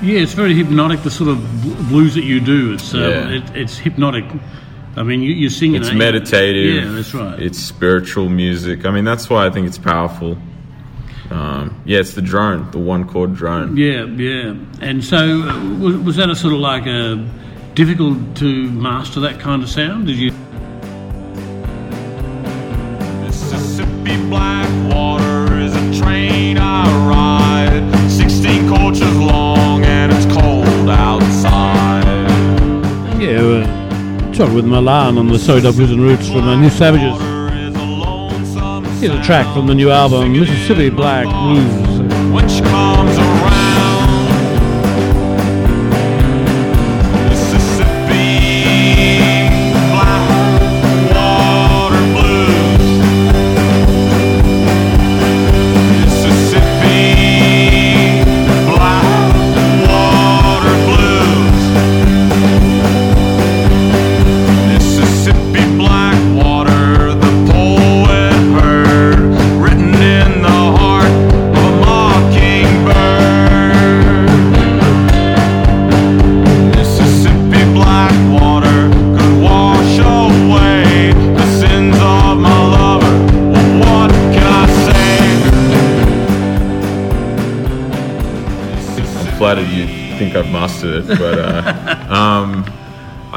[0.00, 1.02] Yeah, it's very hypnotic.
[1.02, 3.28] The sort of blues that you do, it's uh, Yeah.
[3.30, 4.24] it, it's hypnotic.
[4.96, 5.74] I mean, you, you sing.
[5.74, 6.84] It's meditative.
[6.84, 7.38] Yeah, that's right.
[7.40, 8.84] It's spiritual music.
[8.84, 10.36] I mean, that's why I think it's powerful.
[11.30, 13.76] Um, yeah, it's the drone, the one chord drone.
[13.76, 14.54] Yeah, yeah.
[14.80, 17.16] And so, uh, was, was that a sort of like a
[17.74, 20.06] difficult to master that kind of sound?
[20.06, 20.32] Did you?
[34.38, 37.18] With Milan on the Salty Dog Blues and Roots from the New Savages.
[39.00, 43.17] Here's a track from the new album, Mississippi Black Blues.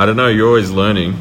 [0.01, 0.29] I don't know.
[0.29, 1.13] You're always learning.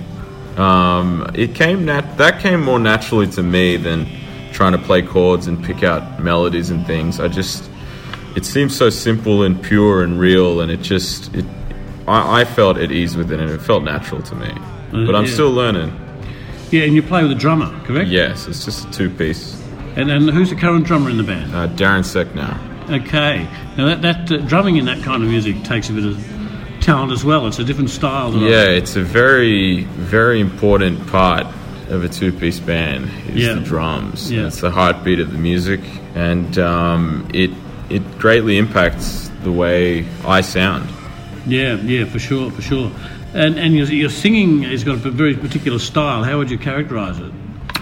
[0.56, 4.06] Um, it came nat- that came more naturally to me than
[4.54, 7.20] trying to play chords and pick out melodies and things.
[7.20, 7.70] I just
[8.34, 11.44] it seems so simple and pure and real, and it just it.
[12.08, 14.50] I, I felt at ease with it, and it felt natural to me.
[14.92, 15.30] But I'm yeah.
[15.30, 15.90] still learning.
[16.70, 18.08] Yeah, and you play with a drummer, correct?
[18.08, 19.62] Yes, it's just a two piece.
[19.94, 21.54] And, and who's the current drummer in the band?
[21.54, 22.58] Uh, Darren Seck now.
[22.88, 23.46] Okay.
[23.76, 26.39] Now that, that uh, drumming in that kind of music takes a bit of
[26.90, 27.46] talent as well.
[27.46, 28.34] It's a different style.
[28.36, 31.46] Yeah, it's a very, very important part
[31.88, 33.54] of a two-piece band is Yeah.
[33.54, 34.30] the drums.
[34.30, 34.46] Yeah.
[34.48, 35.80] It's the heartbeat of the music,
[36.16, 37.50] and um, it
[37.90, 40.88] it greatly impacts the way I sound.
[41.46, 42.90] Yeah, yeah, for sure, for sure.
[43.34, 46.24] And and your, your singing has got a very particular style.
[46.24, 47.32] How would you characterise it?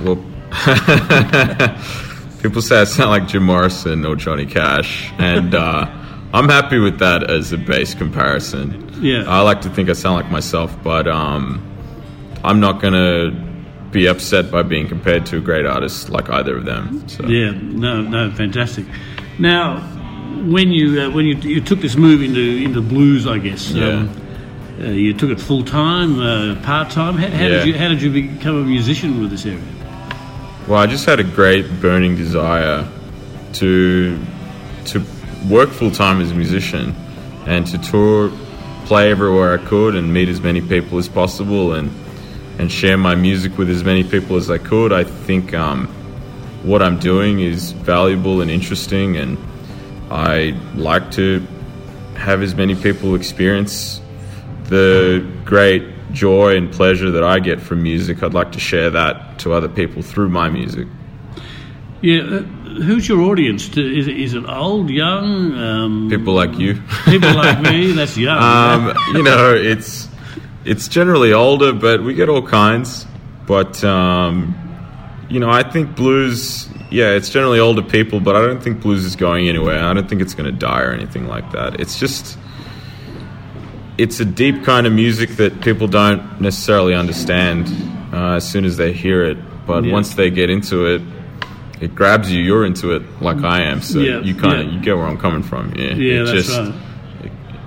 [0.04, 0.18] Well,
[2.42, 5.86] people say I sound like Jim Morrison or Johnny Cash, and uh,
[6.32, 8.90] I'm happy with that as a base comparison.
[9.02, 9.24] Yeah.
[9.26, 11.64] I like to think I sound like myself, but um,
[12.44, 13.30] I'm not gonna
[13.90, 17.08] be upset by being compared to a great artist like either of them.
[17.08, 17.24] So.
[17.26, 18.84] Yeah, no, no, fantastic.
[19.38, 19.80] Now,
[20.50, 23.70] when you uh, when you, you took this move into into blues, I guess.
[23.70, 24.06] Yeah.
[24.80, 27.16] uh, you took it full time, uh, part time.
[27.16, 27.48] How, how Yeah.
[27.48, 29.62] did you how did you become a musician with this area?
[30.66, 32.86] Well, I just had a great burning desire
[33.54, 34.18] to
[34.86, 35.00] to
[35.48, 36.94] work full time as a musician
[37.46, 38.30] and to tour,
[38.84, 41.90] play everywhere I could, and meet as many people as possible, and
[42.58, 44.92] and share my music with as many people as I could.
[44.92, 45.86] I think um,
[46.62, 49.38] what I'm doing is valuable and interesting, and
[50.10, 51.46] I like to
[52.16, 54.00] have as many people experience
[54.64, 58.22] the great joy and pleasure that I get from music.
[58.22, 60.88] I'd like to share that to other people through my music.
[62.00, 62.42] Yeah,
[62.82, 63.68] who's your audience?
[63.70, 65.54] To, is, it, is it old, young?
[65.54, 66.80] Um, People like you.
[67.04, 67.92] people like me.
[67.92, 68.38] That's young.
[68.38, 70.08] um, you know, it's
[70.64, 73.06] it's generally older, but we get all kinds.
[73.46, 74.54] But um,
[75.28, 76.68] you know, I think blues.
[76.90, 79.78] Yeah, it's generally older people, but I don't think blues is going anywhere.
[79.84, 81.80] I don't think it's going to die or anything like that.
[81.80, 82.38] It's just
[83.98, 87.66] it's a deep kind of music that people don't necessarily understand
[88.12, 89.36] uh, as soon as they hear it.
[89.66, 89.92] But Yeah.
[89.92, 91.02] once they get into it,
[91.80, 92.40] it grabs you.
[92.42, 93.80] You're into it like I am.
[93.82, 94.72] So Yeah, you kind of yeah.
[94.72, 95.72] you get where I'm coming from.
[95.76, 96.74] Yeah, Yeah, it that's just, right.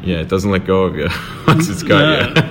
[0.03, 1.09] Yeah, it doesn't let go of you
[1.47, 2.41] once it's got you.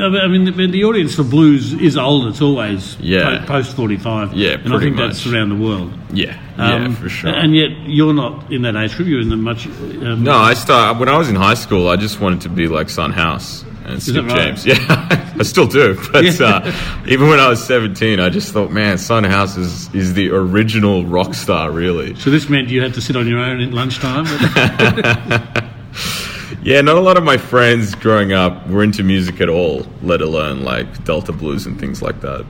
[0.00, 2.28] I mean, the, the audience for blues is old.
[2.28, 3.44] It's always Yeah.
[3.46, 4.32] post forty five.
[4.34, 5.34] Yeah, and I think that's much.
[5.34, 5.92] around the world.
[6.12, 7.30] Yeah, Um, yeah, for sure.
[7.30, 9.08] And yet, you're not in that age group.
[9.08, 9.66] You're in the much.
[9.66, 11.88] Um, No, I start when I was in high school.
[11.88, 14.54] I just wanted to be like Son House and Skip right?
[14.56, 14.66] James.
[14.66, 15.98] Yeah, I still do.
[16.12, 16.46] But Yeah.
[16.46, 20.30] uh, even when I was seventeen, I just thought, man, Son House is is the
[20.30, 22.14] original rock star, really.
[22.16, 24.26] So this meant you had to sit on your own at lunchtime.
[26.62, 30.20] Yeah, not a lot of my friends growing up were into music at all, let
[30.20, 32.44] alone like Delta blues and things like that.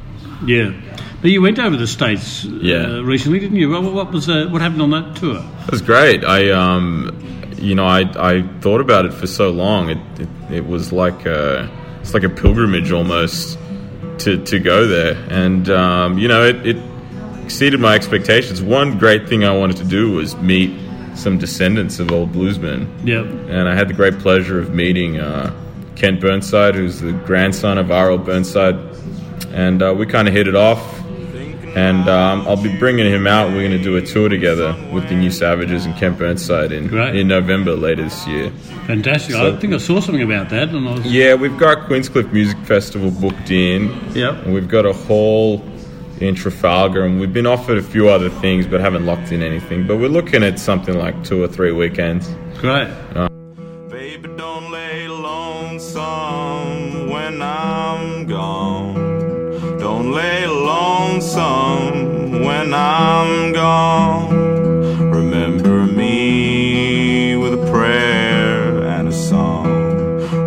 [0.47, 0.73] yeah,
[1.21, 2.45] but you went over the states.
[2.45, 2.77] Yeah.
[2.99, 3.69] Uh, recently, didn't you?
[3.71, 5.37] What, what was uh, what happened on that tour?
[5.67, 6.25] It was great.
[6.25, 9.91] I, um, you know, I, I thought about it for so long.
[9.91, 13.59] It, it, it was like a, it's like a pilgrimage almost
[14.19, 15.15] to, to go there.
[15.31, 16.77] And, um, you know, it, it
[17.45, 18.63] exceeded my expectations.
[18.63, 20.79] One great thing I wanted to do was meet
[21.15, 22.89] some descendants of old bluesmen.
[23.07, 23.27] Yep.
[23.51, 25.53] And I had the great pleasure of meeting uh,
[25.97, 28.19] Kent Burnside, who's the grandson of R.L.
[28.19, 28.77] Burnside.
[29.49, 30.81] And uh, we kind of hit it off.
[31.79, 33.51] And um, I'll be bringing him out.
[33.53, 36.93] We're going to do a tour together with the New Savages and Kent Burnside in,
[37.15, 38.51] in November later this year.
[38.89, 39.37] Fantastic.
[39.37, 42.33] So- I think I saw something about that, and I was Yeah, we've got Queenscliff
[42.33, 43.89] Music Festival booked in.
[44.15, 44.45] Yep.
[44.45, 45.63] And we've got a hall
[46.21, 49.87] in Trafalgar, and we've been offered a few other things, but haven't locked in anything.
[49.87, 52.29] But we're looking at something like two or three weekends.
[52.59, 52.89] great.
[53.89, 58.78] Baby, don't lay lonesome when I'm gone.
[60.11, 64.31] Lay lonesome when I'm gone.
[65.11, 69.67] Remember me with a prayer and a song.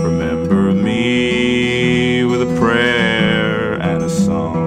[0.01, 4.61] Remember me with a prayer and a song.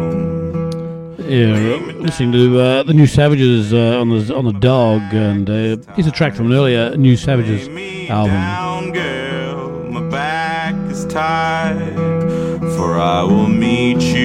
[1.18, 1.54] Yeah,
[1.98, 6.06] listening to uh, the New Savages uh, on the on the dog, and uh, here's
[6.06, 7.66] a track from an earlier New Savages
[8.08, 8.34] album.
[8.34, 12.14] Down, girl, my back is tied.
[12.76, 14.23] For I will meet you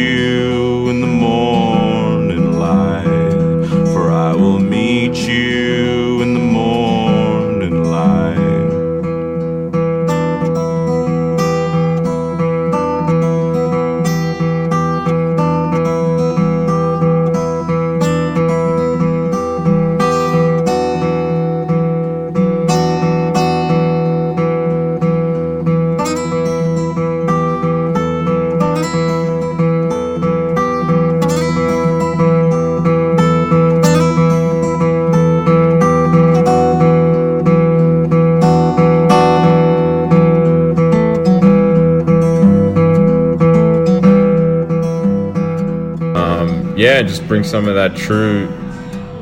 [46.99, 48.47] yeah, just bring some of that true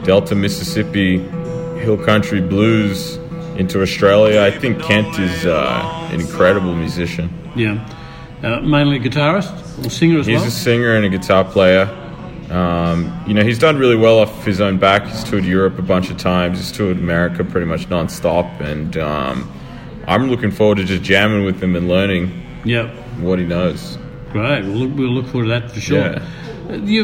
[0.03, 1.19] Delta Mississippi
[1.79, 3.17] hill country blues
[3.57, 4.41] into Australia.
[4.41, 7.29] I think Kent is uh, an incredible musician.
[7.55, 7.87] Yeah,
[8.43, 10.43] uh, mainly guitarist or singer as He's well.
[10.45, 11.85] He's a singer and a guitar player.
[12.49, 15.05] Um, you know, he's done really well off his own back.
[15.05, 16.57] He's toured Europe a bunch of times.
[16.57, 18.45] He's toured America pretty much non-stop.
[18.61, 19.51] And um,
[20.07, 22.31] I'm looking forward to just jamming with him and learning
[22.63, 22.89] Yep.
[23.19, 23.97] what he knows.
[24.31, 24.63] great.
[24.63, 25.99] We'll look, we'll look forward to that for sure.
[25.99, 26.25] Yeah.
[26.69, 27.03] You,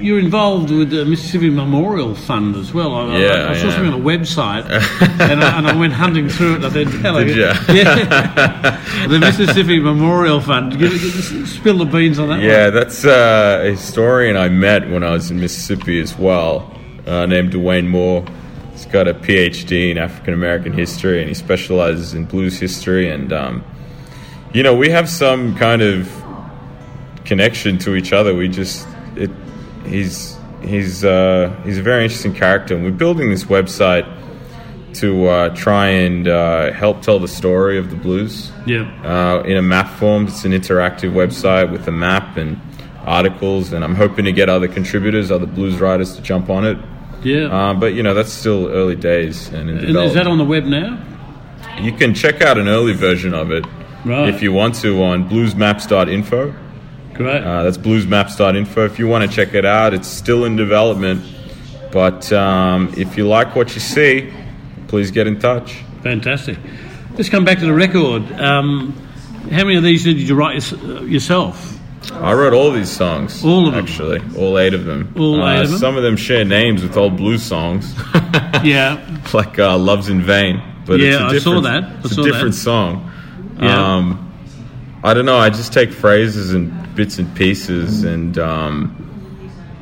[0.00, 2.94] you're involved with the Mississippi Memorial Fund as well.
[2.96, 4.64] I, I- Yeah, I, saw I something on a website,
[5.20, 6.56] and, I, and I went hunting through it.
[6.56, 7.54] And I said, "Hello, Did ya?
[7.72, 10.72] yeah, the Mississippi Memorial Fund.
[10.78, 12.74] Give, give, spill the beans on that Yeah, one.
[12.74, 16.74] that's uh, a historian I met when I was in Mississippi as well,
[17.06, 18.24] uh, named DeWayne Moore.
[18.72, 23.08] He's got a PhD in African American history, and he specializes in blues history.
[23.10, 23.64] And um,
[24.52, 26.10] you know, we have some kind of
[27.24, 28.34] connection to each other.
[28.34, 28.88] We just
[29.86, 34.06] he's he's uh, he's a very interesting character, and we're building this website
[34.94, 38.82] to uh, try and uh, help tell the story of the blues Yeah.
[39.04, 40.28] uh, in a map form.
[40.28, 42.60] It's an interactive website with a map and
[43.04, 46.78] articles, and I'm hoping to get other contributors, other blues writers to jump on it.
[47.24, 47.46] Yeah.
[47.46, 50.44] Uh, but you know that's still early days, and in And is that on the
[50.44, 50.98] web now?
[51.80, 53.64] you can check out an early version of it
[54.04, 54.28] Right.
[54.28, 56.54] if you want to on bluesmaps.info.
[57.14, 57.42] Great.
[57.42, 58.84] Uh, that's bluesmaps.info.
[58.84, 61.24] If you want to check it out, it's still in development.
[61.92, 64.32] But um, if you like what you see,
[64.88, 65.74] please get in touch.
[66.02, 66.58] Fantastic.
[67.16, 68.22] Let's come back to the record.
[68.32, 68.92] Um,
[69.50, 71.78] how many of these did you write uh, yourself?
[72.12, 73.44] I wrote all these songs.
[73.44, 73.84] All of them?
[73.84, 75.14] Actually, all eight of them.
[75.16, 75.78] All Uh, eight of them?
[75.78, 77.94] Some of them share names with old blues songs.
[78.62, 78.98] Yeah.
[79.34, 81.82] like uh, "Love's in Vain," but it's Yeah, a I saw that.
[81.84, 82.60] I It's a different that.
[82.60, 83.10] song.
[83.60, 83.96] Yeah.
[83.96, 84.23] Um,
[85.04, 85.36] I don't know.
[85.38, 89.00] I just take phrases and bits and pieces, and um,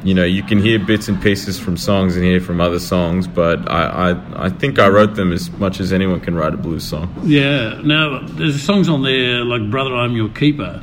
[0.05, 3.29] you know, you can hear bits and pieces from songs and hear from other songs.
[3.29, 6.57] But I, I, I think I wrote them as much as anyone can write a
[6.57, 7.15] blues song.
[7.23, 7.81] Yeah.
[7.85, 10.81] Now, there's songs on there like "Brother, I'm Your Keeper."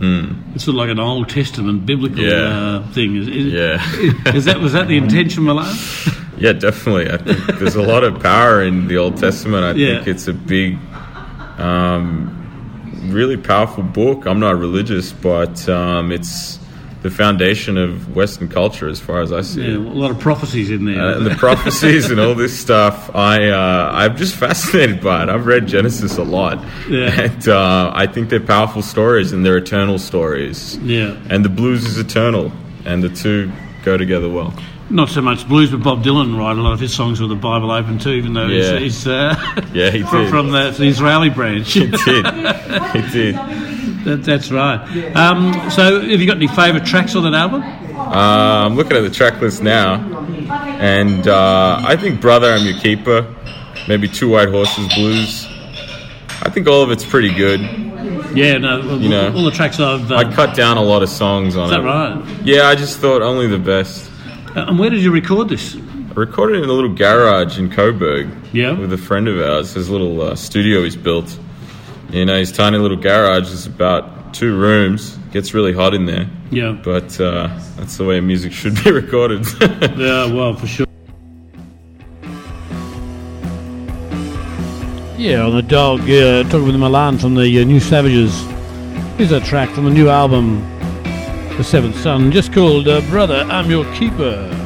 [0.56, 2.20] It's sort of like an Old Testament biblical.
[2.24, 2.36] Yeah.
[2.78, 3.18] uh, thing.
[3.18, 4.34] Is, is, Yeah.
[4.34, 5.76] is that was that the intention, Milan?
[6.38, 7.12] Yeah, definitely.
[7.12, 9.66] I think there's a lot of power in the Old Testament.
[9.66, 9.96] I Yeah.
[9.96, 10.78] think it's a big,
[11.58, 12.39] um,
[13.02, 14.26] really powerful book.
[14.26, 16.58] I'm not religious, but um, it's
[17.02, 20.70] the foundation of Western culture, as far as I see Yeah, a lot of prophecies
[20.70, 21.02] in there.
[21.02, 25.30] Uh, and the prophecies and all this stuff, I uh, I'm just fascinated by it.
[25.30, 27.22] I've read Genesis a lot, Yeah.
[27.22, 30.78] and uh, I think they're powerful stories and they're eternal stories.
[30.80, 31.16] Yeah.
[31.30, 32.52] and the blues is eternal,
[32.86, 33.50] and the two
[33.86, 34.54] go together well.
[34.92, 37.36] Not so much blues, but Bob Dylan wrote a lot of his songs with the
[37.36, 38.80] Bible open too, even though Yeah.
[38.80, 39.36] he's, he's uh,
[39.74, 40.30] Yeah, he from, did.
[40.32, 41.74] from the, the Israeli branch.
[41.74, 41.96] He did.
[42.96, 43.36] He did.
[44.06, 44.80] That, that's right.
[45.16, 47.62] Um, so, have you got any favourite tracks on that album?
[47.62, 49.96] Uh, I'm looking at the track list now,
[50.80, 53.28] and uh, I think "Brother, I'm Your Keeper,"
[53.90, 55.46] maybe Two White Horses Blues.
[56.42, 57.60] I think all of it's pretty good.
[58.36, 60.10] Yeah, no, all, You know, all the tracks I've.
[60.12, 61.84] Uh, I cut down a lot of songs on Is that it.
[61.84, 62.26] right?
[62.46, 64.09] Yeah, I just thought only the best.
[64.56, 65.76] Uh, and where did you record this?
[65.76, 68.30] I recorded it in a little garage in Coburg.
[68.54, 68.74] Yeah.
[68.78, 69.74] With a friend of ours.
[69.74, 71.38] His little uh, studio he's built.
[72.10, 75.18] You know, his tiny little garage is about two rooms.
[75.32, 76.28] Gets really hot in there.
[76.52, 76.72] Yeah.
[76.84, 77.48] But uh,
[77.78, 79.46] that's the way music should be recorded.
[80.00, 80.86] Yeah, well, for sure.
[85.18, 88.42] Yeah, on the dog, uh, talking with Milan from the uh, New Savages.
[89.18, 90.62] Here's a track from the new album,
[91.60, 94.59] the Seventh Son, just called uh, Brother, I'm Your Keeper.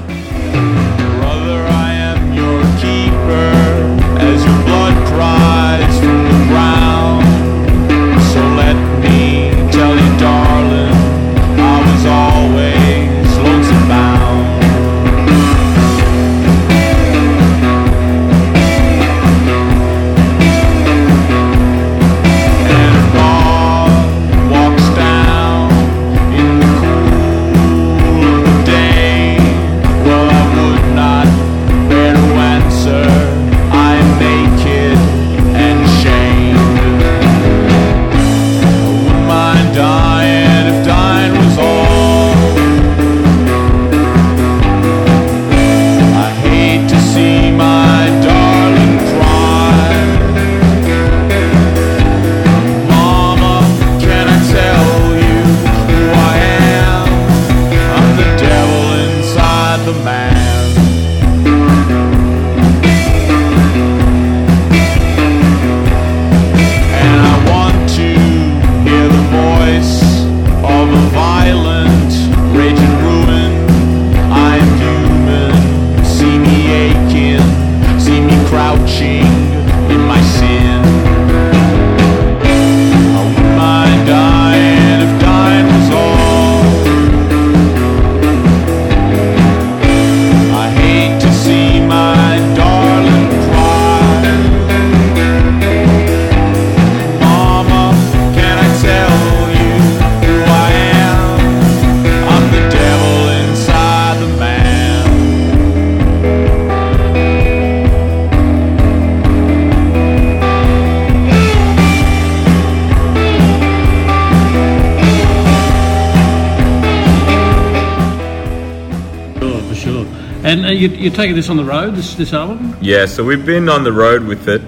[121.04, 122.78] You're taking this on the road, this, this album?
[122.82, 124.62] Yeah, so we've been on the road with it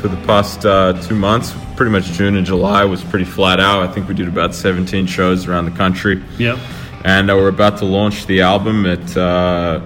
[0.00, 1.54] for the past uh, two months.
[1.76, 3.82] Pretty much June and July was pretty flat out.
[3.82, 6.22] I think we did about 17 shows around the country.
[6.38, 6.58] Yep.
[7.04, 9.80] And uh, we're about to launch the album at uh,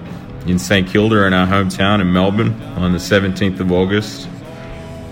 [0.47, 4.29] in St Kilda in our hometown in Melbourne on the 17th of August.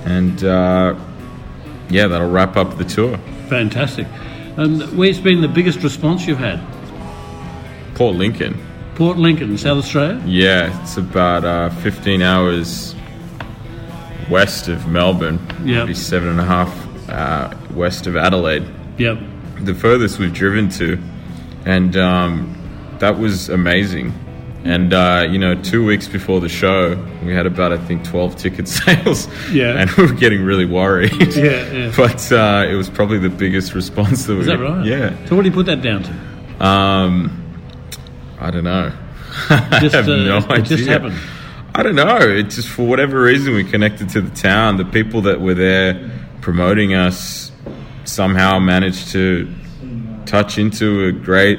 [0.04, 0.94] And uh,
[1.88, 3.16] yeah, that'll wrap up the tour.
[3.48, 4.06] Fantastic.
[4.56, 6.60] And where's been the biggest response you've had?
[7.94, 8.60] Port Lincoln.
[8.94, 10.22] Port Lincoln, South Australia?
[10.26, 12.94] Yeah, it's about uh, 15 hours
[14.30, 15.38] west of Melbourne.
[15.64, 15.86] Yep.
[15.86, 18.64] Maybe seven and a half uh, west of Adelaide.
[18.98, 19.18] Yep.
[19.62, 20.98] The furthest we've driven to.
[21.64, 24.12] And um, that was amazing.
[24.64, 28.36] And, uh, you know, two weeks before the show, we had about, I think, 12
[28.36, 29.26] ticket sales.
[29.50, 29.78] Yeah.
[29.78, 31.12] And we were getting really worried.
[31.36, 31.92] Yeah, yeah.
[31.96, 34.84] But uh, it was probably the biggest response that we Is that right?
[34.84, 35.16] Yeah.
[35.26, 36.64] So what do you put that down to?
[36.64, 37.41] Um,
[38.42, 38.92] I don't know.
[39.80, 40.76] Just, I have uh, no it idea.
[40.76, 41.14] just happened.
[41.74, 42.18] I don't know.
[42.18, 44.76] It just for whatever reason we connected to the town.
[44.76, 46.10] The people that were there
[46.42, 47.50] promoting us
[48.04, 49.48] somehow managed to
[50.26, 51.58] touch into a great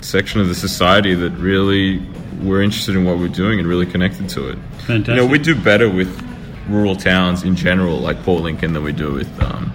[0.00, 2.00] section of the society that really
[2.42, 4.58] were interested in what we're doing and really connected to it.
[4.86, 5.08] Fantastic.
[5.08, 6.10] You know, we do better with
[6.68, 9.72] rural towns in general, like Port Lincoln, than we do with um,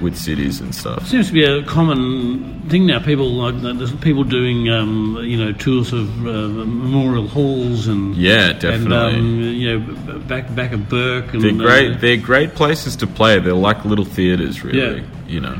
[0.00, 1.06] with cities and stuff.
[1.06, 2.98] Seems to be a common thing now.
[2.98, 8.52] People like there's people doing um, you know tours of uh, memorial halls and Yeah,
[8.52, 8.74] definitely.
[8.84, 11.92] and um, you know back back of Bourke and They're great.
[11.92, 13.38] uh, They're great places to play.
[13.38, 15.00] They're like little theaters, really.
[15.00, 15.04] Yeah.
[15.26, 15.58] You know.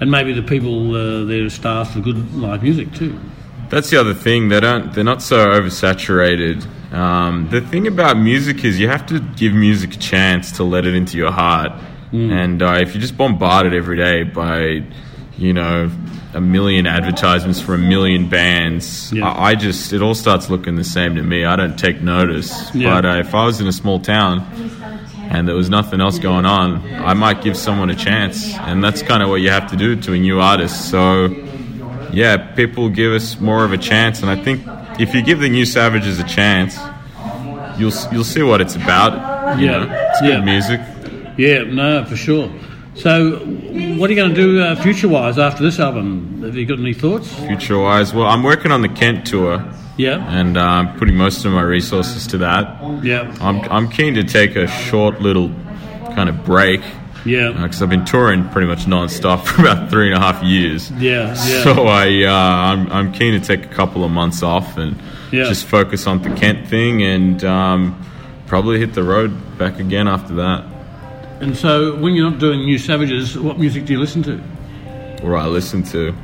[0.00, 3.18] and maybe the people uh, there are staffed for good live music too.
[3.68, 4.48] That's the other thing.
[4.48, 4.92] They don't.
[4.92, 6.64] They're not so oversaturated.
[6.92, 10.86] Um, the thing about music is you have to give music a chance to let
[10.86, 11.72] it into your heart.
[12.12, 14.84] And uh, if you're just bombard it every day by,
[15.36, 15.90] you know,
[16.34, 20.84] a million advertisements for a million bands, I, I just it all starts looking the
[20.84, 21.44] same to me.
[21.44, 22.74] I don't take notice.
[22.74, 22.90] Yeah.
[23.00, 24.40] But uh, if I was in a small town
[25.30, 28.54] and there was nothing else going on, I might give someone a chance.
[28.54, 30.88] And that's kind of what you have to do to a new artist.
[30.90, 31.26] So
[32.12, 34.62] yeah, people give us more of a chance, and I think
[34.98, 36.78] if you give the New Savages a chance,
[37.78, 39.58] you'll you'll see what it's about.
[39.58, 40.40] You Yeah, know, it's good yeah.
[40.40, 40.80] music.
[41.36, 42.50] Yeah, no, for sure.
[42.94, 46.42] So, what are you going to do uh, future wise after this album?
[46.42, 47.30] Have you got any thoughts?
[47.40, 49.62] Future wise, well, I'm working on the Kent tour,
[49.98, 52.80] Yeah, and uh, I'm putting most of my resources to that.
[53.04, 55.50] yeah, I'm I'm keen to take a short little
[56.14, 56.80] kind of break.
[57.26, 57.50] Yeah.
[57.52, 60.90] Because I've been touring pretty much non-stop for about three and a half years.
[60.92, 61.34] Yeah, yeah.
[61.64, 64.96] So I, uh, I'm, I'm keen to take a couple of months off and
[65.32, 65.44] Yeah.
[65.44, 68.00] just focus on the Kent thing and um,
[68.46, 70.64] probably hit the road back again after that.
[71.40, 74.42] And so, when you're not doing New Savages, what music do you listen to?
[75.22, 76.14] Or I listen to.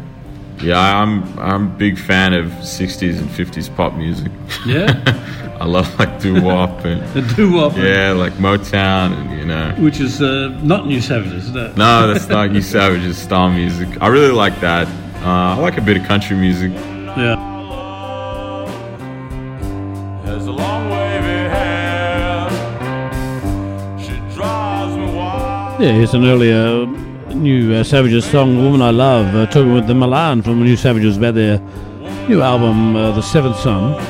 [0.61, 4.31] Yeah, I'm I'm a big fan of 60s and 50s pop music.
[4.65, 5.03] Yeah?
[5.61, 7.77] I love like doo wop and The doo-wop.
[7.77, 9.75] Yeah, like Motown and you know.
[9.79, 11.77] Which is uh, not New Savages, is that?
[11.77, 13.89] No, that's not New Savage's style music.
[14.01, 14.89] I really like that.
[15.23, 16.73] Uh, I like a bit of country music.
[16.73, 17.52] Yeah.
[25.83, 26.87] Yeah, here's an earlier
[27.35, 31.17] New uh, Savages song, Woman I Love, uh, talking with the Milan from New Savages
[31.17, 31.59] about their
[32.29, 34.01] new album, uh, The Seventh Son.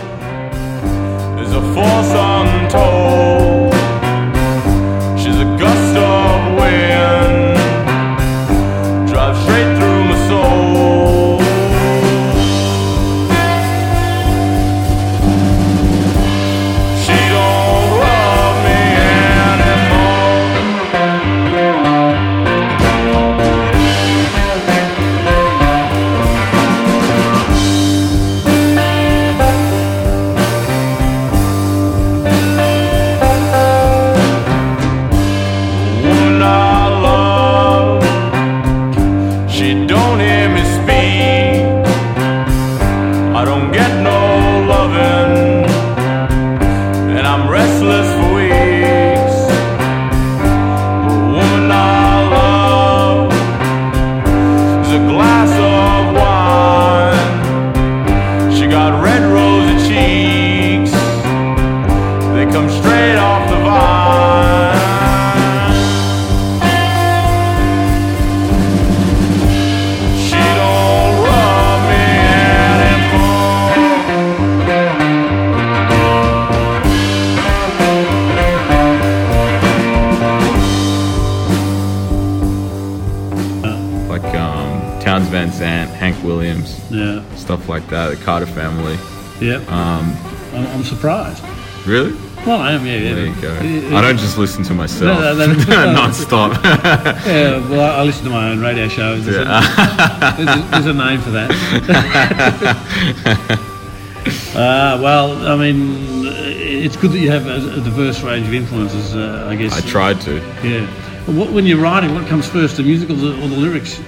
[88.10, 88.18] That.
[88.18, 88.96] The Carter Family.
[89.40, 89.68] Yep.
[89.70, 90.16] Um,
[90.54, 91.42] I'm, I'm surprised.
[91.86, 92.12] really?
[92.46, 92.96] Well, I am, yeah.
[92.96, 93.14] yeah.
[93.14, 93.52] There you go.
[93.60, 95.92] Yeah, I don't just listen to myself No, no, no, no.
[95.92, 96.60] non-stop.
[96.64, 99.24] yeah, well, I, I listen to my own radio shows.
[99.24, 99.62] There's, Yeah.
[99.62, 101.50] a, there's, a, there's a name for that.
[104.56, 109.14] uh, well, I mean, it's good that you have a, a diverse range of influences,
[109.14, 109.72] uh, I guess.
[109.76, 110.40] I tried to.
[110.64, 110.84] Yeah.
[111.26, 114.00] What, when you're writing, what comes first, the music or the, or the lyrics?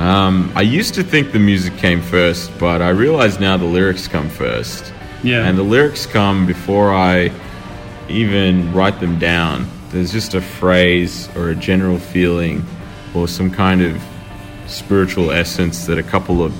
[0.00, 4.08] Um, I used to think the music came first, but I realize now the lyrics
[4.08, 4.94] come first.
[5.22, 5.44] Yeah.
[5.44, 7.30] And the lyrics come before I
[8.08, 9.68] even write them down.
[9.90, 12.64] There's just a phrase or a general feeling
[13.14, 14.02] or some kind of
[14.66, 16.54] spiritual essence that a couple of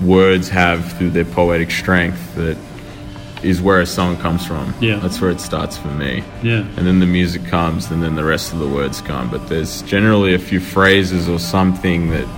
[0.00, 2.56] words have through their poetic strength that
[3.42, 4.72] is where a song comes from.
[4.80, 5.00] Yeah.
[5.00, 6.22] That's where it starts for me.
[6.44, 6.60] Yeah.
[6.76, 9.30] And then the music comes, and then the rest of the words come.
[9.30, 12.28] But there's generally a few phrases or something that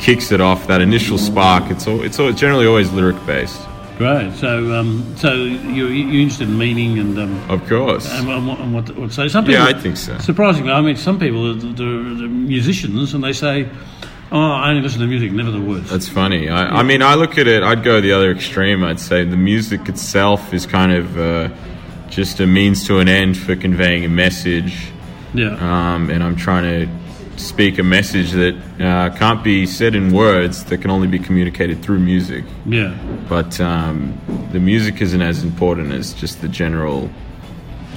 [0.00, 0.66] kicks it off.
[0.66, 1.70] That initial spark.
[1.70, 3.60] It's all, it's all, generally always lyric based.
[3.98, 4.32] Great.
[4.36, 8.10] So, um, so you're, you're interested in meaning and um, Of course.
[8.10, 9.60] and, and what, and what, what so some people.
[9.60, 10.16] Yeah, I think so.
[10.18, 13.68] Surprisingly, I mean, some people are the, musicians, and they say,
[14.32, 16.48] "Oh, I only listen to music, never the words." That's funny.
[16.48, 17.62] I, I mean, I look at it.
[17.62, 18.82] I'd go the other extreme.
[18.82, 21.50] I'd say the music itself is kind of uh,
[22.08, 24.90] just a means to an end for conveying a message.
[25.34, 25.56] Yeah.
[25.60, 27.09] Um, and I'm trying to
[27.40, 30.64] speak a message that uh, can't be said in words.
[30.64, 32.44] That can only be communicated through music.
[32.66, 32.96] Yeah.
[33.28, 34.18] But um,
[34.52, 37.10] the music isn't as important as just the general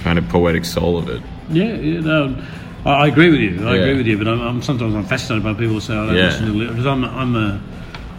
[0.03, 1.22] kind of poetic soul of it.
[1.49, 2.44] Yeah, yeah, no,
[2.86, 3.68] I, I agree with you.
[3.68, 3.82] I Yeah.
[3.82, 4.18] agree with you.
[4.18, 6.24] But I'm, I'm sometimes I'm fascinated by people who say I don't Yeah.
[6.26, 7.61] listen to lyrics because I'm I'm a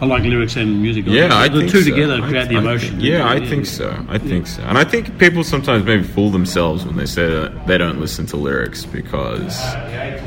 [0.01, 1.05] I like lyrics and music.
[1.07, 1.89] Yeah, I the think two so.
[1.91, 2.91] together I- create the emotion.
[2.91, 4.05] think- yeah, I think so.
[4.09, 4.61] I think so.
[4.63, 8.25] And I think people sometimes maybe fool themselves when they say that they don't listen
[8.27, 9.57] to lyrics because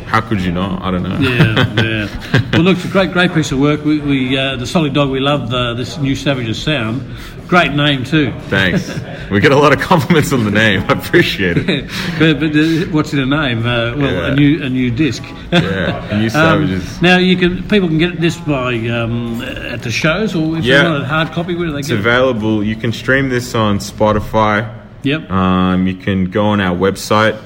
[0.06, 0.80] how could you not?
[0.82, 1.18] I don't know.
[1.18, 2.50] yeah, yeah.
[2.52, 3.84] Well, look, it's a great, great piece of work.
[3.84, 7.02] We, we uh, the Salty Dog, we love the, this new Savages sound.
[7.48, 8.32] Great name too.
[8.48, 8.88] Thanks.
[9.30, 10.82] We get a lot of compliments on the name.
[10.88, 11.86] I appreciate it.
[12.18, 13.60] but but uh, what's in a name?
[13.60, 14.32] Uh, well, Yeah.
[14.32, 15.22] a new a new disc.
[15.50, 17.00] Yeah, New Um, Savages.
[17.02, 20.82] now you can people can get this by um, at the shows or if Yeah.
[20.82, 21.54] they want a hard copy.
[21.54, 22.00] Where do they It's get it?
[22.00, 22.62] available.
[22.62, 24.74] You can stream this on Spotify.
[25.04, 25.30] Yep.
[25.30, 27.38] Um, you can go on our website,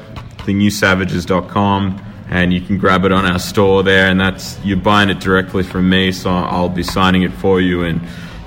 [0.47, 2.01] thenewsavages.com,
[2.31, 4.09] and you can grab it on our store there.
[4.09, 7.83] And that's you're buying it directly from me, so I'll be signing it for you.
[7.85, 8.01] And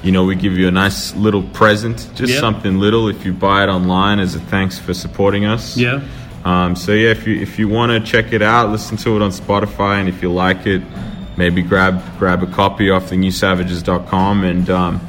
[0.05, 3.63] you know, we give you a nice little present, just something little, if you buy
[3.63, 5.75] it online as a thanks for supporting us.
[5.75, 6.03] Yeah.
[6.43, 9.23] Um, so yeah, if you if you want to check it out, listen to it
[9.23, 10.83] on Spotify, and if you like it,
[11.37, 15.01] maybe grab grab a copy off the newsavages.com and um,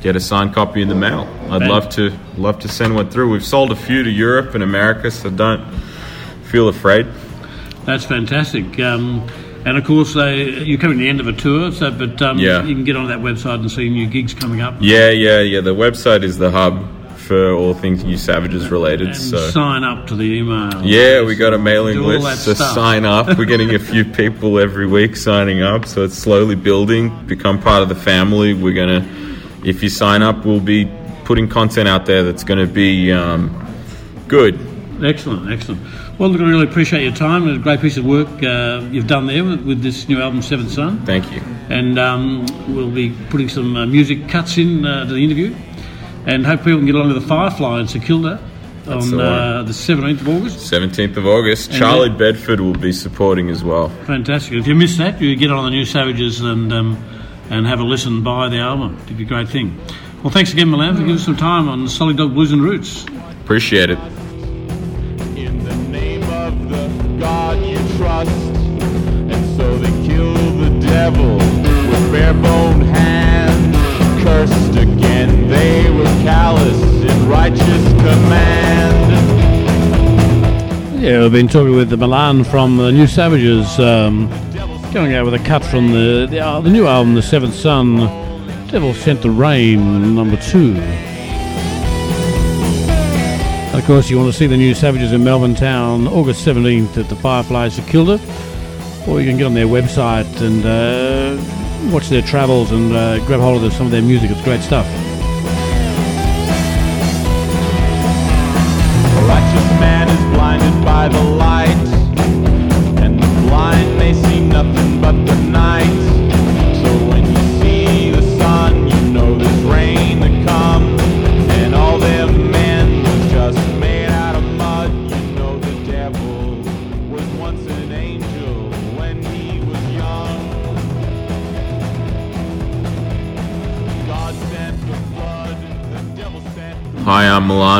[0.00, 1.28] get a signed copy in the mail.
[1.50, 3.30] I'd love to love to send one through.
[3.30, 5.68] We've sold a few to Europe and America, so don't
[6.44, 7.08] feel afraid.
[7.84, 8.78] That's fantastic.
[8.78, 9.26] Um,
[9.66, 12.38] And of course, they, you're coming to the end of a tour, so but um,
[12.38, 12.62] Yeah.
[12.62, 14.76] you can get onto that website and see new gigs coming up.
[14.80, 15.60] Yeah, yeah, yeah.
[15.60, 16.86] The website is the hub
[17.18, 19.08] for all things New Savages related.
[19.08, 20.84] And so sign up to the email.
[20.84, 22.74] Yeah, we got a mailing Do all that list, so stuff.
[22.74, 23.36] sign up.
[23.36, 27.26] We're getting a few people every week signing up, so it's slowly building.
[27.26, 28.54] Become part of the family.
[28.54, 29.04] We're gonna,
[29.64, 30.88] if you sign up, we'll be
[31.24, 33.50] putting content out there that's gonna be um,
[34.28, 34.60] good.
[35.02, 35.82] Excellent, excellent.
[36.18, 37.46] Well, look, I really appreciate your time.
[37.46, 40.40] It's a great piece of work uh, you've done there with, with this new album,
[40.40, 41.04] Seventh Son.
[41.04, 41.42] Thank you.
[41.68, 45.54] And um, we'll be putting some uh, music cuts in uh, to the interview.
[46.26, 48.42] And hope people can get along to the Firefly in St Kilda
[48.84, 50.72] That's on the uh, the 17th of August.
[50.72, 51.68] 17th of August.
[51.70, 53.90] And Charlie then- Bedford will be supporting as well.
[54.06, 54.54] Fantastic.
[54.54, 56.96] If you miss that, you get on the New Savages and um,
[57.50, 58.98] and have a listen, buy the album.
[59.04, 59.78] It'd be a great thing.
[60.22, 63.04] Well, thanks again, Milan, for giving us some time on Salty Dog Blues and Roots.
[63.44, 63.98] Appreciate it.
[67.18, 68.30] God you trust.
[68.30, 73.76] And so they kill the devil with bare-boned hands.
[74.22, 79.12] Cursed again, they were callous in righteous command.
[81.02, 84.28] Yeah, we've been talking with the Milan from the New Savages, um,
[84.92, 87.98] going out with a cut from the the, uh, the new album, The Seventh Son,
[88.68, 90.74] Devil Sent the Rain, number two.
[93.86, 97.08] Of course, you want to see the New Savages in Melbourne Town, August 17th at
[97.08, 98.14] the Fireflies of Kilda,
[99.06, 103.38] or you can get on their website and uh, watch their travels and uh, grab
[103.38, 104.32] hold of some of their music.
[104.32, 104.88] It's great stuff.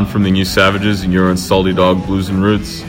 [0.04, 2.84] From the New Savages, and you're on Salty Dog Blues and Roots.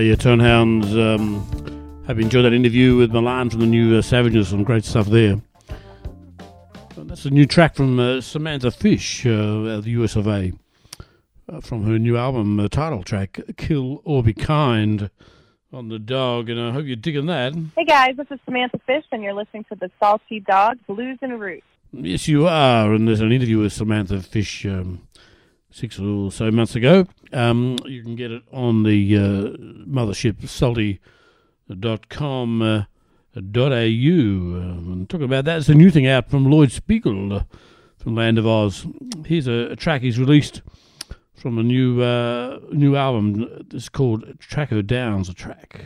[0.00, 0.96] No, yeah, Tonehounds.
[0.96, 1.44] Um,
[2.06, 4.48] hope you enjoyed that interview with Milan from the new uh, Savages.
[4.48, 5.42] Some great stuff there.
[6.96, 10.54] And that's a new track from uh, Samantha Fish uh, of the US of A.
[11.52, 15.10] Uh, from her new album, uh, title track, Kill or Be Kind,
[15.70, 16.48] on the dog.
[16.48, 17.52] And I hope you're digging that.
[17.76, 21.38] Hey guys, this is Samantha Fish, and you're listening to the Salty Dog Blues and
[21.38, 21.66] Roots.
[21.92, 22.94] Yes, you are.
[22.94, 25.06] And there's an interview with Samantha Fish um,
[25.70, 27.06] six or so months ago.
[27.32, 29.56] Um, you can get it on the uh,
[29.86, 31.00] mothership salty.com.
[32.62, 32.84] Uh,
[33.34, 33.74] dot au.
[33.74, 37.44] Um, talking about that, it's a new thing out from Lloyd Spiegel uh,
[37.96, 38.86] from Land of Oz.
[39.26, 40.62] Here's a, a track he's released
[41.34, 43.66] from a new uh, new album.
[43.72, 45.84] It's called Track Her Down's a track.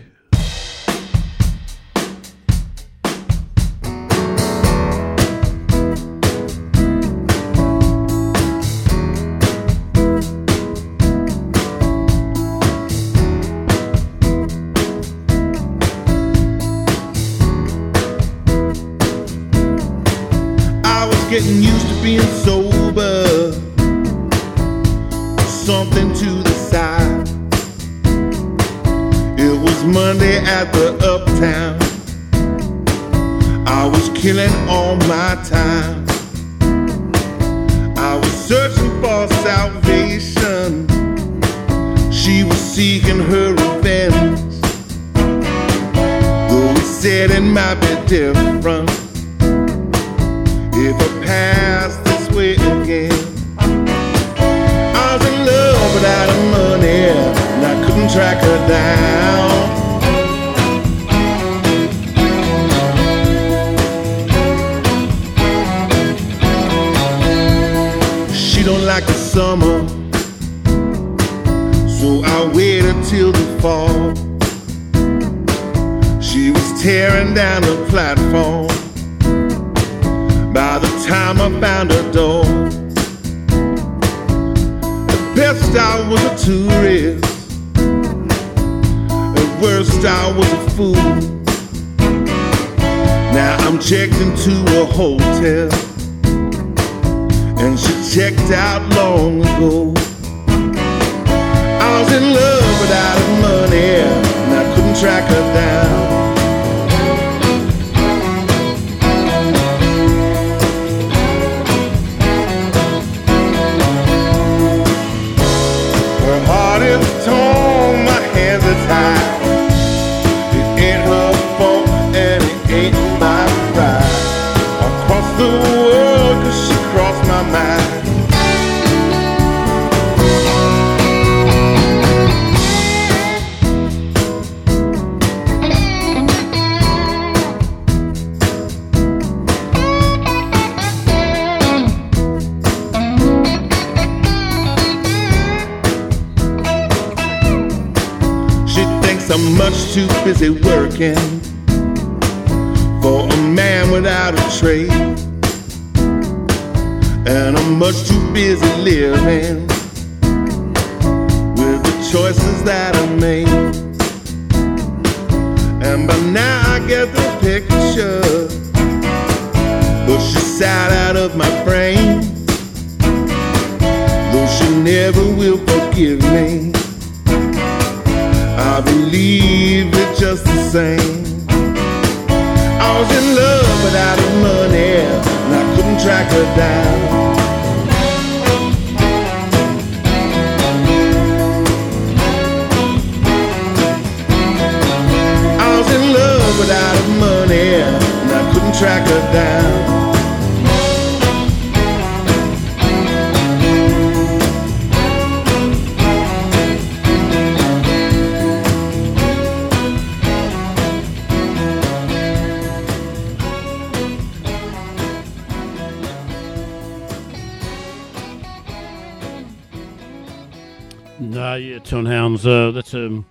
[221.21, 222.45] Nah, yeah, Tonehounds.
[222.45, 223.25] Uh, that's um,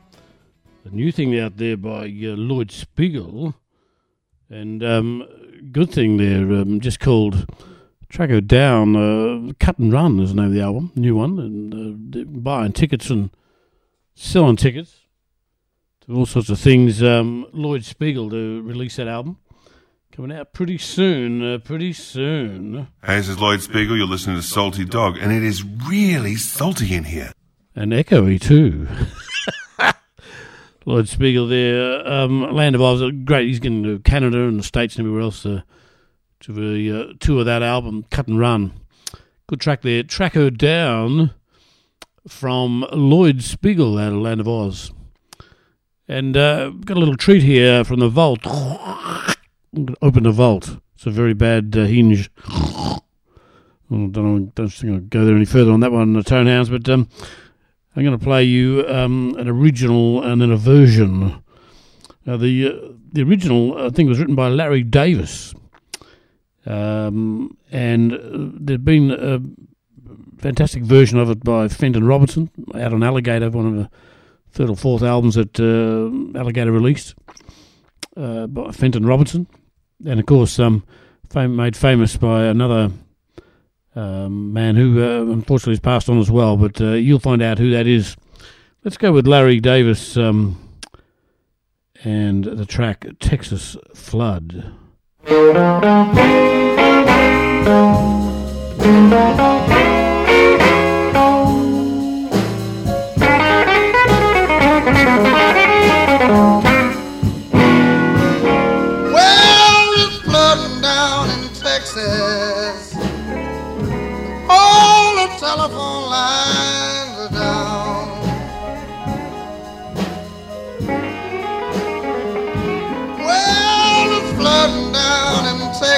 [0.85, 3.55] a new thing out there by uh, Lloyd Spiegel.
[4.49, 5.27] And um,
[5.71, 7.45] good thing there, um, just called
[8.09, 8.95] Her Down.
[8.95, 11.39] Uh, Cut and Run is the name of the album, new one.
[11.39, 13.31] And uh, buying tickets and
[14.15, 15.01] selling tickets
[16.01, 17.03] to all sorts of things.
[17.03, 19.39] Um, Lloyd Spiegel to release that album.
[20.13, 22.87] Coming out pretty soon, uh, pretty soon.
[23.03, 23.97] Hey, this is Lloyd Spiegel.
[23.97, 27.33] You're listening to Salty Dog, and it is really salty in here.
[27.75, 28.87] And echoey too.
[30.85, 32.07] Lloyd Spiegel there.
[32.07, 33.47] Um, Land of Oz, uh, great.
[33.47, 35.61] He's getting to Canada and the States and everywhere else uh,
[36.41, 38.73] to the uh, tour of that album, Cut and Run.
[39.47, 40.03] Good track there.
[40.03, 41.33] Track Her Down
[42.27, 44.91] from Lloyd Spiegel out of Land of Oz.
[46.07, 48.45] And uh, got a little treat here from the vault.
[50.01, 50.77] Open the vault.
[50.95, 52.29] It's a very bad uh, hinge.
[52.47, 52.99] I
[53.89, 54.39] don't know.
[54.55, 56.69] Don't think I'll go there any further on that one, the Tonehounds.
[56.69, 57.09] But um,
[57.95, 61.43] I'm going to play you um, an original and then a version.
[62.25, 65.53] Now the uh, the original I think was written by Larry Davis,
[66.65, 68.17] um, and uh,
[68.59, 69.39] there'd been a
[70.41, 73.89] fantastic version of it by Fenton Robertson out on Alligator, one of the
[74.51, 77.15] third or fourth albums that uh, Alligator released
[78.17, 79.47] uh, by Fenton Robertson,
[80.05, 80.83] and of course um,
[81.29, 82.91] fam- made famous by another
[83.95, 86.57] um, man who uh, unfortunately has passed on as well.
[86.57, 88.15] But uh, you'll find out who that is.
[88.83, 90.59] Let's go with Larry Davis um,
[92.03, 94.73] and the track Texas Flood.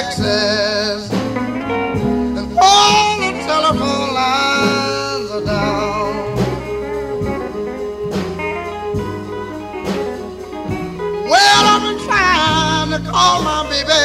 [0.06, 1.10] Texas.
[1.10, 6.36] And all the telephone lines are down.
[11.28, 14.04] Well, I've been trying to call my baby,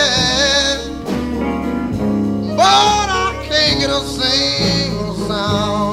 [2.57, 5.90] but I can't get a single sound.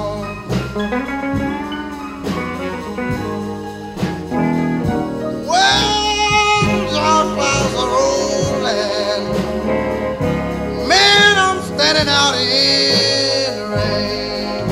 [11.89, 14.69] Standing out in the rain.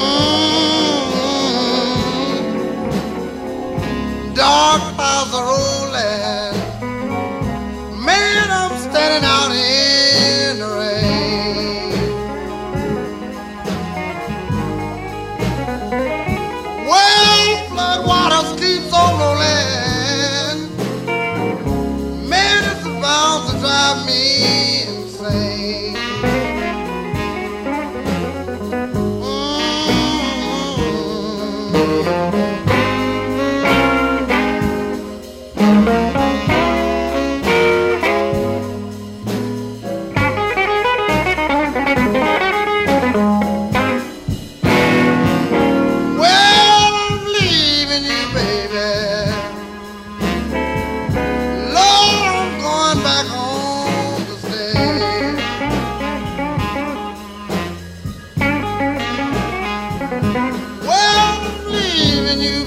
[0.00, 1.30] Mm.
[4.34, 6.54] Dark clouds are rolling.
[8.04, 11.92] Man, I'm standing out in the rain.
[16.88, 20.58] Well, flood waters keeps on rolling.
[22.28, 24.33] Man, it's bound to drive me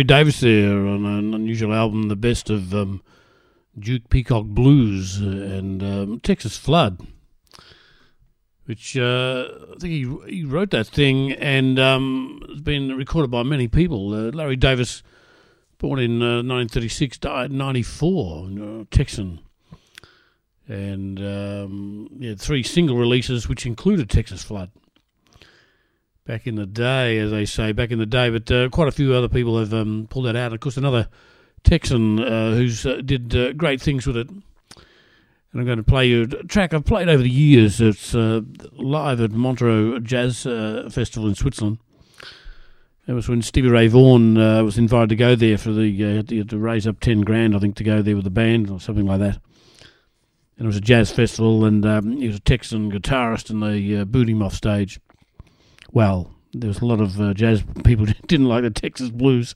[0.00, 3.02] Larry Davis there on an unusual album, the best of um,
[3.78, 7.06] Duke Peacock Blues and um, Texas Flood,
[8.64, 13.42] which uh, I think he he wrote that thing and um, it's been recorded by
[13.42, 14.14] many people.
[14.14, 15.02] Uh, Larry Davis,
[15.76, 19.40] born in uh, 1936, died in 94, uh, Texan.
[20.66, 24.70] And um, yeah, three single releases, which included Texas Flood
[26.30, 28.30] back in the day, as they say, back in the day.
[28.30, 30.52] But uh, quite a few other people have um, pulled that out.
[30.52, 31.08] Of course, another
[31.64, 34.30] Texan uh, who's uh, did uh, great things with it.
[34.30, 34.44] And
[35.52, 37.80] I'm going to play you a track I've played over the years.
[37.80, 38.42] It's uh,
[38.74, 41.78] live at Montreux Jazz uh, Festival in Switzerland.
[43.08, 46.86] It was when Stevie Ray Vaughan was invited to go there for the to, raise
[46.86, 49.40] up ten grand, I think, to go there with the band or something like that.
[50.56, 54.04] And it was a jazz festival, and um, he was a Texan guitarist, and they
[54.04, 55.00] booed him off stage
[55.92, 59.54] well, there was a lot of uh, jazz people didn't like the Texas blues.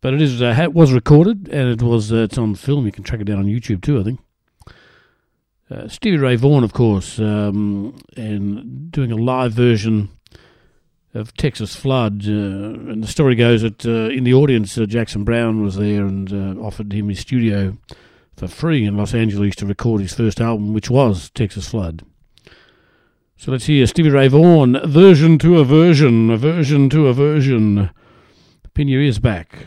[0.00, 2.86] But it is uh, was recorded and it was uh, it's on film.
[2.86, 4.20] You can track it down on YouTube too, I think.
[5.68, 10.10] Uh, Stevie Ray Vaughan, of course, um, and doing a live version
[11.12, 12.22] of Texas Flood.
[12.24, 16.04] Uh, and the story goes that uh, in the audience, uh, Jackson Browne was there
[16.04, 17.76] and offered him his studio
[18.36, 22.04] for free in Los Angeles to record his first album, which was Texas Flood.
[23.38, 27.90] So let's hear Stevie Ray Vaughan, Version to Aversion, Aversion to version
[28.72, 29.66] Pin your ears back.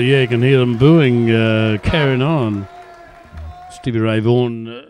[0.00, 2.66] yeah, you can hear them booing, uh, carrying on.
[3.70, 4.82] Stevie Ray Vaughan uh,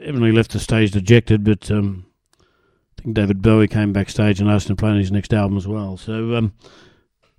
[0.00, 2.06] evidently left the stage dejected, but um,
[2.40, 5.56] I think David Bowie came backstage and asked him to play on his next album
[5.56, 5.96] as well.
[5.96, 6.52] So um,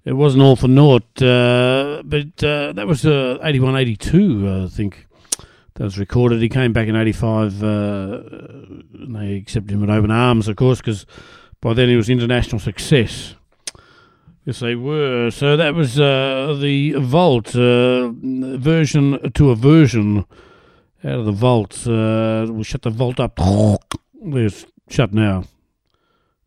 [0.03, 1.21] it wasn't all for naught.
[1.21, 5.07] Uh, but uh, that was uh, 81 82, uh, I think.
[5.75, 6.41] That was recorded.
[6.41, 7.63] He came back in 85.
[7.63, 11.05] Uh, and they accepted him with open arms, of course, because
[11.59, 13.35] by then he was international success.
[14.45, 15.31] Yes, they were.
[15.31, 20.25] So that was uh, the Vault uh, version to a version
[21.03, 21.87] out of the Vault.
[21.87, 23.39] Uh, we shut the Vault up.
[24.27, 25.43] It's shut now.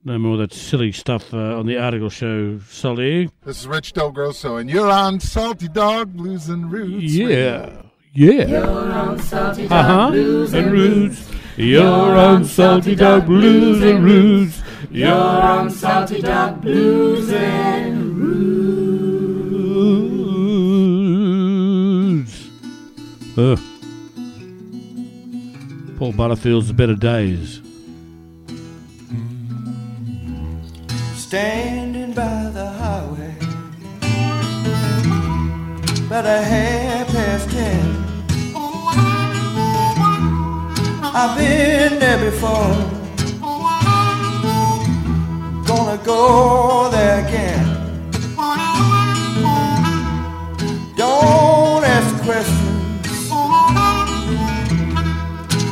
[0.05, 3.31] No more of that silly stuff uh, on the article show, Solly.
[3.45, 7.05] This is Rich Del Grosso, and you're on Salty Dog Blues and Roots.
[7.13, 7.83] Yeah.
[8.15, 8.47] Yeah.
[8.47, 10.11] You're on Salty Dog Uh-huh.
[10.11, 11.31] Blues And and roots.
[11.31, 14.63] You're on Salty Dog Blues and Roots.
[14.93, 18.39] You're on Salty Dog Blues and Roots.
[23.37, 23.57] Uh.
[25.99, 27.61] Paul Butterfield's Better Days.
[31.17, 33.37] Standing by the highway
[36.07, 38.08] About a half past ten
[41.15, 42.75] I've been there before.
[45.67, 47.67] Gonna go there again.
[50.97, 53.31] Don't ask questions.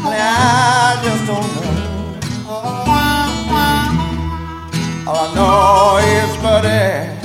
[0.08, 1.72] I just don't know.
[5.06, 7.15] All I know is, buddy,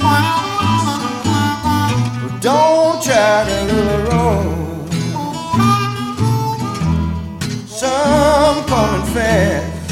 [9.13, 9.91] fast,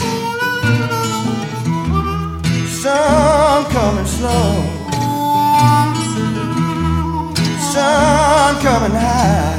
[2.82, 4.52] some coming slow,
[7.74, 9.56] some coming high,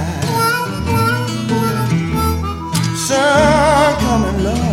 [3.08, 4.66] some coming low.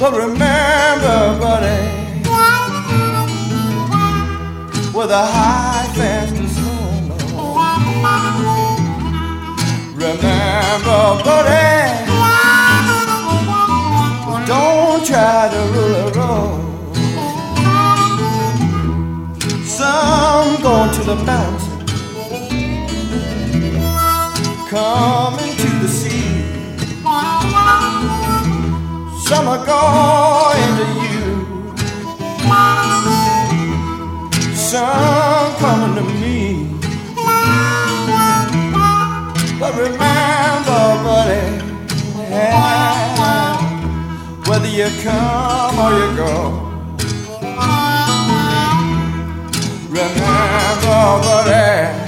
[0.00, 1.82] But remember, buddy,
[4.92, 5.79] with a high,
[10.10, 12.04] Remember, buddy,
[14.44, 16.60] don't try to rule road.
[19.64, 21.86] Some going to the mountain,
[24.68, 26.32] coming to the sea.
[29.28, 31.28] Some are going to you.
[34.56, 36.49] Some coming to me.
[39.60, 41.44] But remember, buddy,
[42.30, 43.60] yeah,
[44.48, 46.32] whether you come or you go.
[49.90, 51.99] Remember, buddy,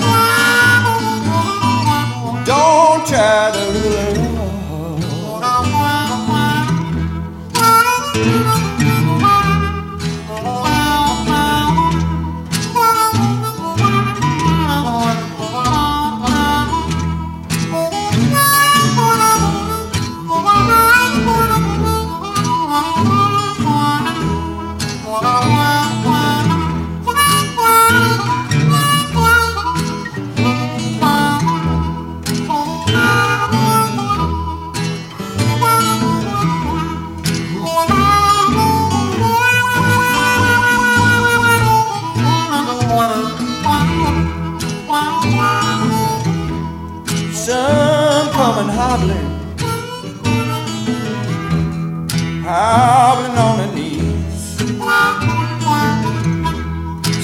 [52.72, 54.42] hobbling on her knees.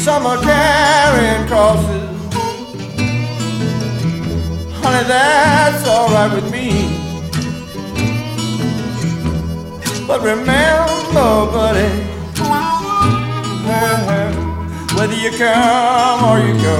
[0.05, 2.09] Some are carrying crosses.
[4.81, 6.69] Honey, that's alright with me.
[10.07, 11.91] But remember, buddy,
[14.97, 16.79] whether you come or you go.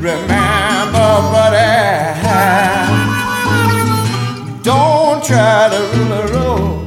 [0.00, 2.85] Remember, buddy
[5.26, 6.85] try to rule the road.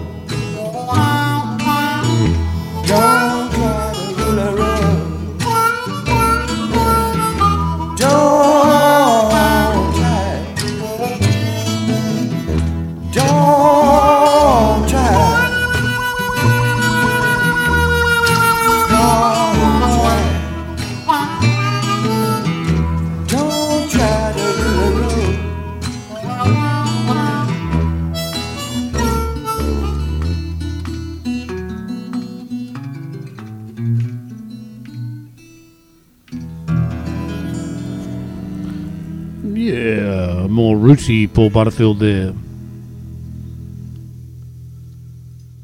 [40.79, 42.33] Rootsy Paul Butterfield there.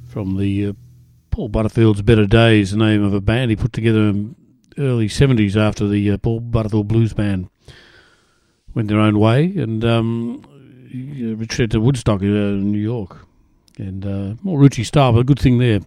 [0.08, 0.74] From the uh,
[1.32, 4.36] Paul Butterfield's Better Days, the name of a band he put together in
[4.78, 7.50] early 70s after the uh, Paul Butterfield Blues Band
[8.74, 10.44] went their own way and um,
[10.94, 13.26] retreated to Woodstock, uh, New York.
[13.78, 15.80] And uh, more rootsy style, but a good thing there.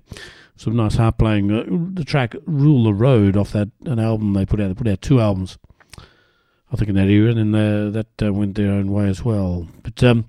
[0.57, 1.53] Some nice harp playing.
[1.53, 1.65] Uh,
[1.95, 4.69] the track Rule the Road off that an album they put out.
[4.69, 5.59] They put out two albums.
[6.71, 9.25] I think in that era, and then uh, that uh, went their own way as
[9.25, 9.67] well.
[9.83, 10.27] But um,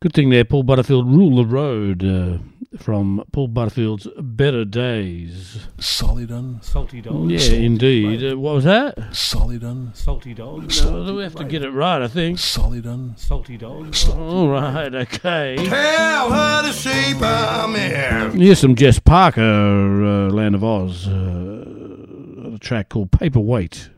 [0.00, 2.38] good thing there, Paul Butterfield, Rule the Road uh,
[2.78, 5.66] from Paul Butterfield's Better Days.
[5.78, 6.60] Solidon.
[6.62, 7.30] Salty dog.
[7.30, 8.32] Yeah, indeed.
[8.32, 9.14] Uh, what was that?
[9.14, 9.92] Solidon.
[9.94, 10.72] Salty dog.
[10.82, 12.40] No, we have to get it right, I think.
[12.40, 13.14] Solidon.
[13.16, 13.94] Salty dog.
[14.10, 15.56] All right, okay.
[15.56, 18.40] Tell her the shape I'm in.
[18.40, 23.90] Here's some Jess Parker, uh, Land of Oz, uh, a track called Paperweight.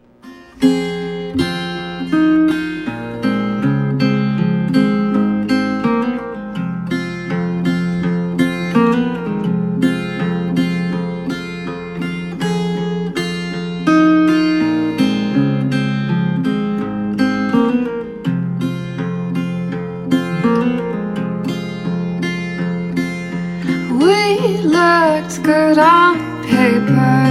[23.92, 27.26] We looked good on paper,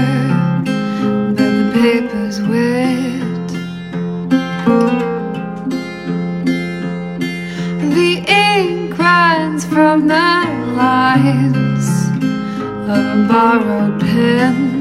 [0.65, 2.90] but the paper's wet.
[9.91, 10.13] From the
[10.77, 11.87] lines
[12.87, 14.80] of a borrowed pen.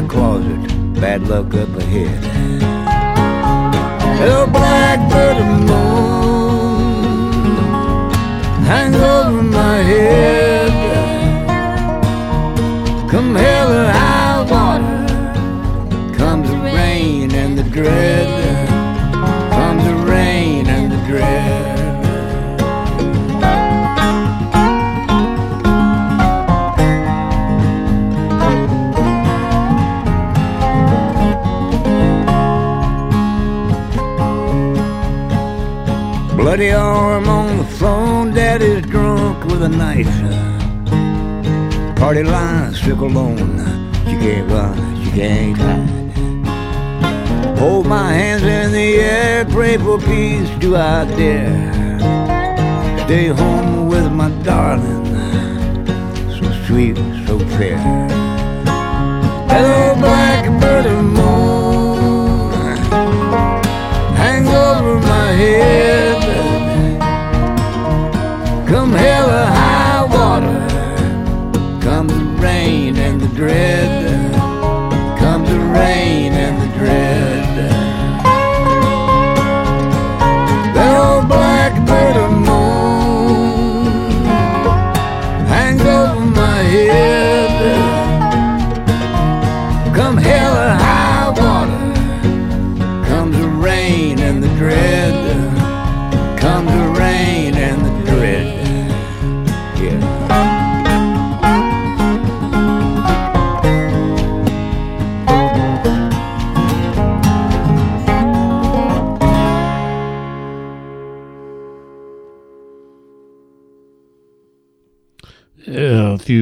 [0.00, 2.22] My closet, bad luck up ahead.
[4.20, 7.02] The blackbird moon
[8.64, 10.70] hangs over my head.
[13.10, 15.06] Come hell or high water,
[16.16, 18.69] comes the rain and the dread.
[36.50, 40.08] Bloody arm on the phone, daddy's drunk with a knife.
[40.24, 43.60] Uh, party line, sick alone.
[44.06, 45.88] She can't run, she can't hide.
[47.56, 52.00] Hold my hands in the air, pray for peace, do I dare?
[53.04, 55.06] Stay home with my darling,
[56.36, 56.96] so sweet,
[57.28, 57.78] so fair.
[59.46, 62.50] Hello, blackbird of moon,
[64.16, 66.09] hang over my head.
[73.50, 74.29] And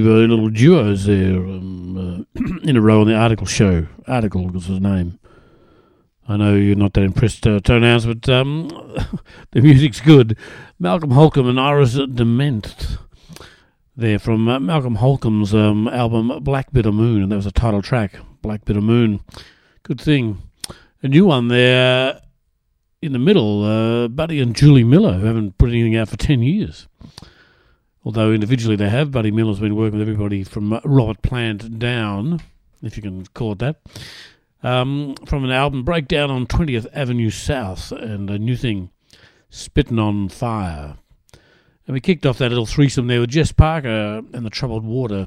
[0.06, 3.86] A uh, little duos there um, uh, in a row on the article show.
[4.06, 5.18] Article was his name.
[6.28, 8.68] I know you're not that impressed, uh, Tonehounds, but um,
[9.50, 10.38] the music's good.
[10.78, 12.98] Malcolm Holcombe and Iris DeMent.
[13.96, 17.82] There from uh, Malcolm Holcombe's um, album Black Bitter Moon, and that was a title
[17.82, 19.20] track, Black Bitter Moon.
[19.82, 20.42] Good thing.
[21.02, 22.20] A new one there
[23.02, 26.42] in the middle, uh, Buddy and Julie Miller, who haven't put anything out for 10
[26.42, 26.86] years
[28.08, 29.10] although individually they have.
[29.10, 32.40] Buddy Miller's been working with everybody from uh, Robert Plant down,
[32.82, 33.82] if you can call it that,
[34.62, 38.88] um, from an album Breakdown on 20th Avenue South and a new thing,
[39.50, 40.96] Spitting on Fire.
[41.86, 45.26] And we kicked off that little threesome there with Jess Parker and the Troubled Water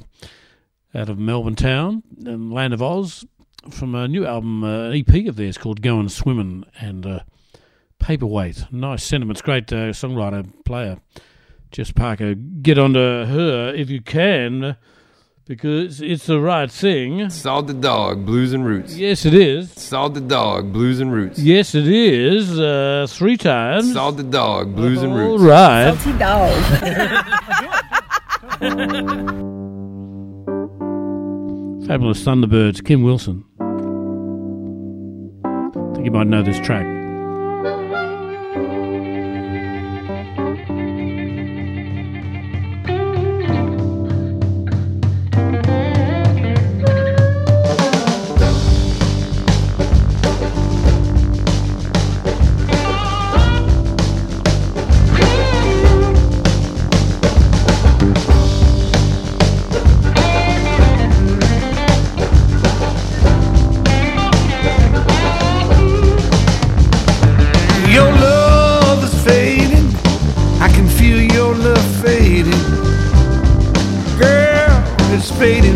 [0.95, 3.25] out of Melbourne Town and Land of Oz
[3.69, 7.19] from a new album, uh, an EP of theirs called Going Swimming and uh,
[7.99, 8.71] Paperweight.
[8.73, 10.97] Nice sentiments, great uh, songwriter, player.
[11.71, 14.75] Jess Parker, get onto her if you can,
[15.45, 17.29] because it's the right thing.
[17.29, 18.95] Salt the dog, blues and roots.
[18.97, 19.71] Yes, it is.
[19.71, 21.39] Salt the dog, blues and roots.
[21.39, 22.59] Yes, it is.
[22.59, 23.93] Uh, three times.
[23.93, 25.43] Salt the dog, blues and All roots.
[25.43, 25.95] right.
[25.97, 26.51] Salty dog.
[31.87, 33.43] Fabulous Thunderbirds, Kim Wilson.
[35.45, 36.85] I think you might know this track.
[75.43, 75.70] It's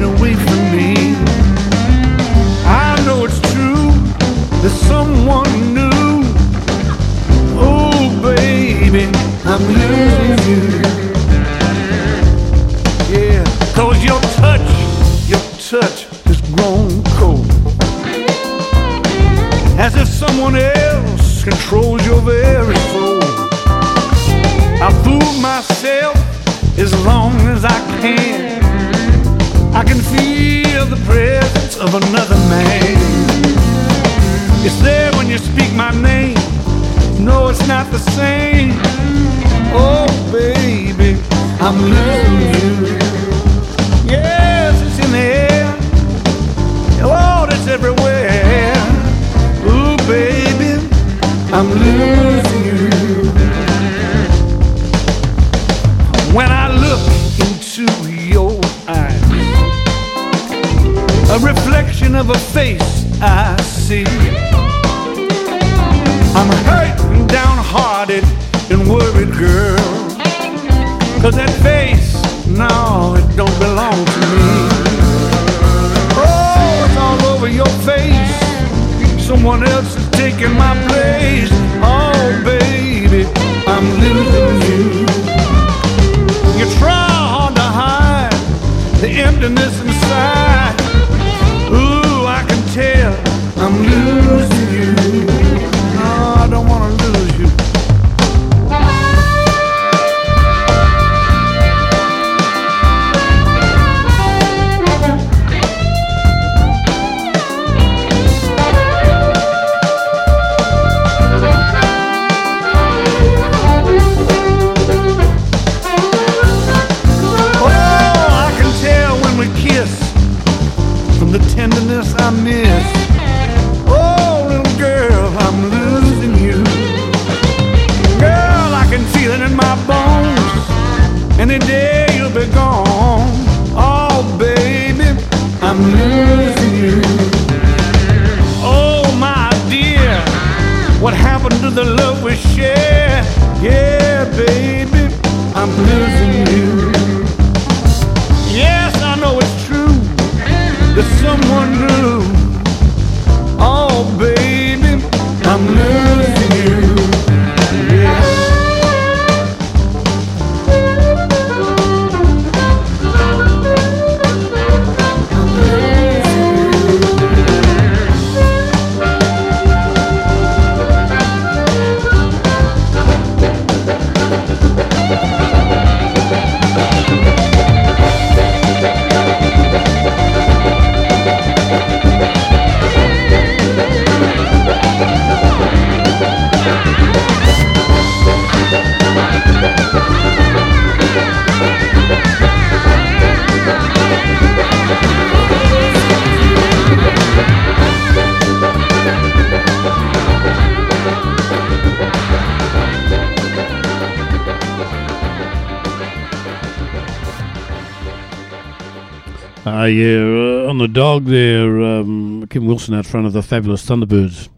[212.76, 214.50] Wilson out front of the Fabulous Thunderbirds.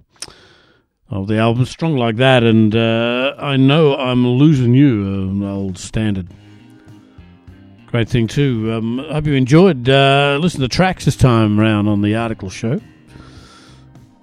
[1.07, 5.77] Of the album Strong Like That, and uh, I Know I'm Losing You, an old
[5.77, 6.27] standard.
[7.85, 8.73] Great thing, too.
[8.73, 9.87] Um, hope you enjoyed.
[9.87, 12.81] Uh, listen to tracks this time round on the article show.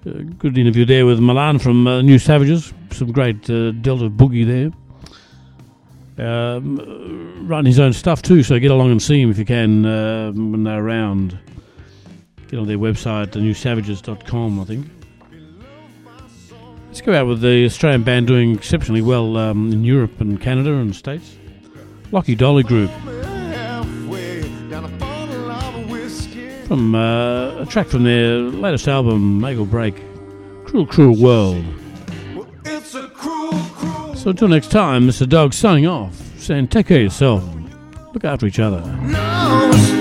[0.05, 2.75] Uh, good interview there with Milan from uh, New Savages.
[2.91, 4.73] Some great uh, Delta Boogie
[6.19, 6.27] there.
[6.27, 9.87] Um, writing his own stuff too, so get along and see him if you can
[9.87, 11.39] uh, when they're around.
[12.55, 14.87] Get on their website, thenewsavages.com, I think.
[16.87, 20.73] Let's go out with the Australian band doing exceptionally well um, in Europe and Canada
[20.75, 21.37] and the States.
[22.13, 22.93] Lachy Doley Group.
[26.69, 30.01] From uh, a track from their latest album, Make or Break,
[30.65, 31.65] Cruel, Cruel World.
[34.17, 35.29] So until next time, Mr.
[35.29, 37.43] Dog signing off, saying take care of yourself,
[38.13, 38.81] look after each other.
[38.87, 39.94] It's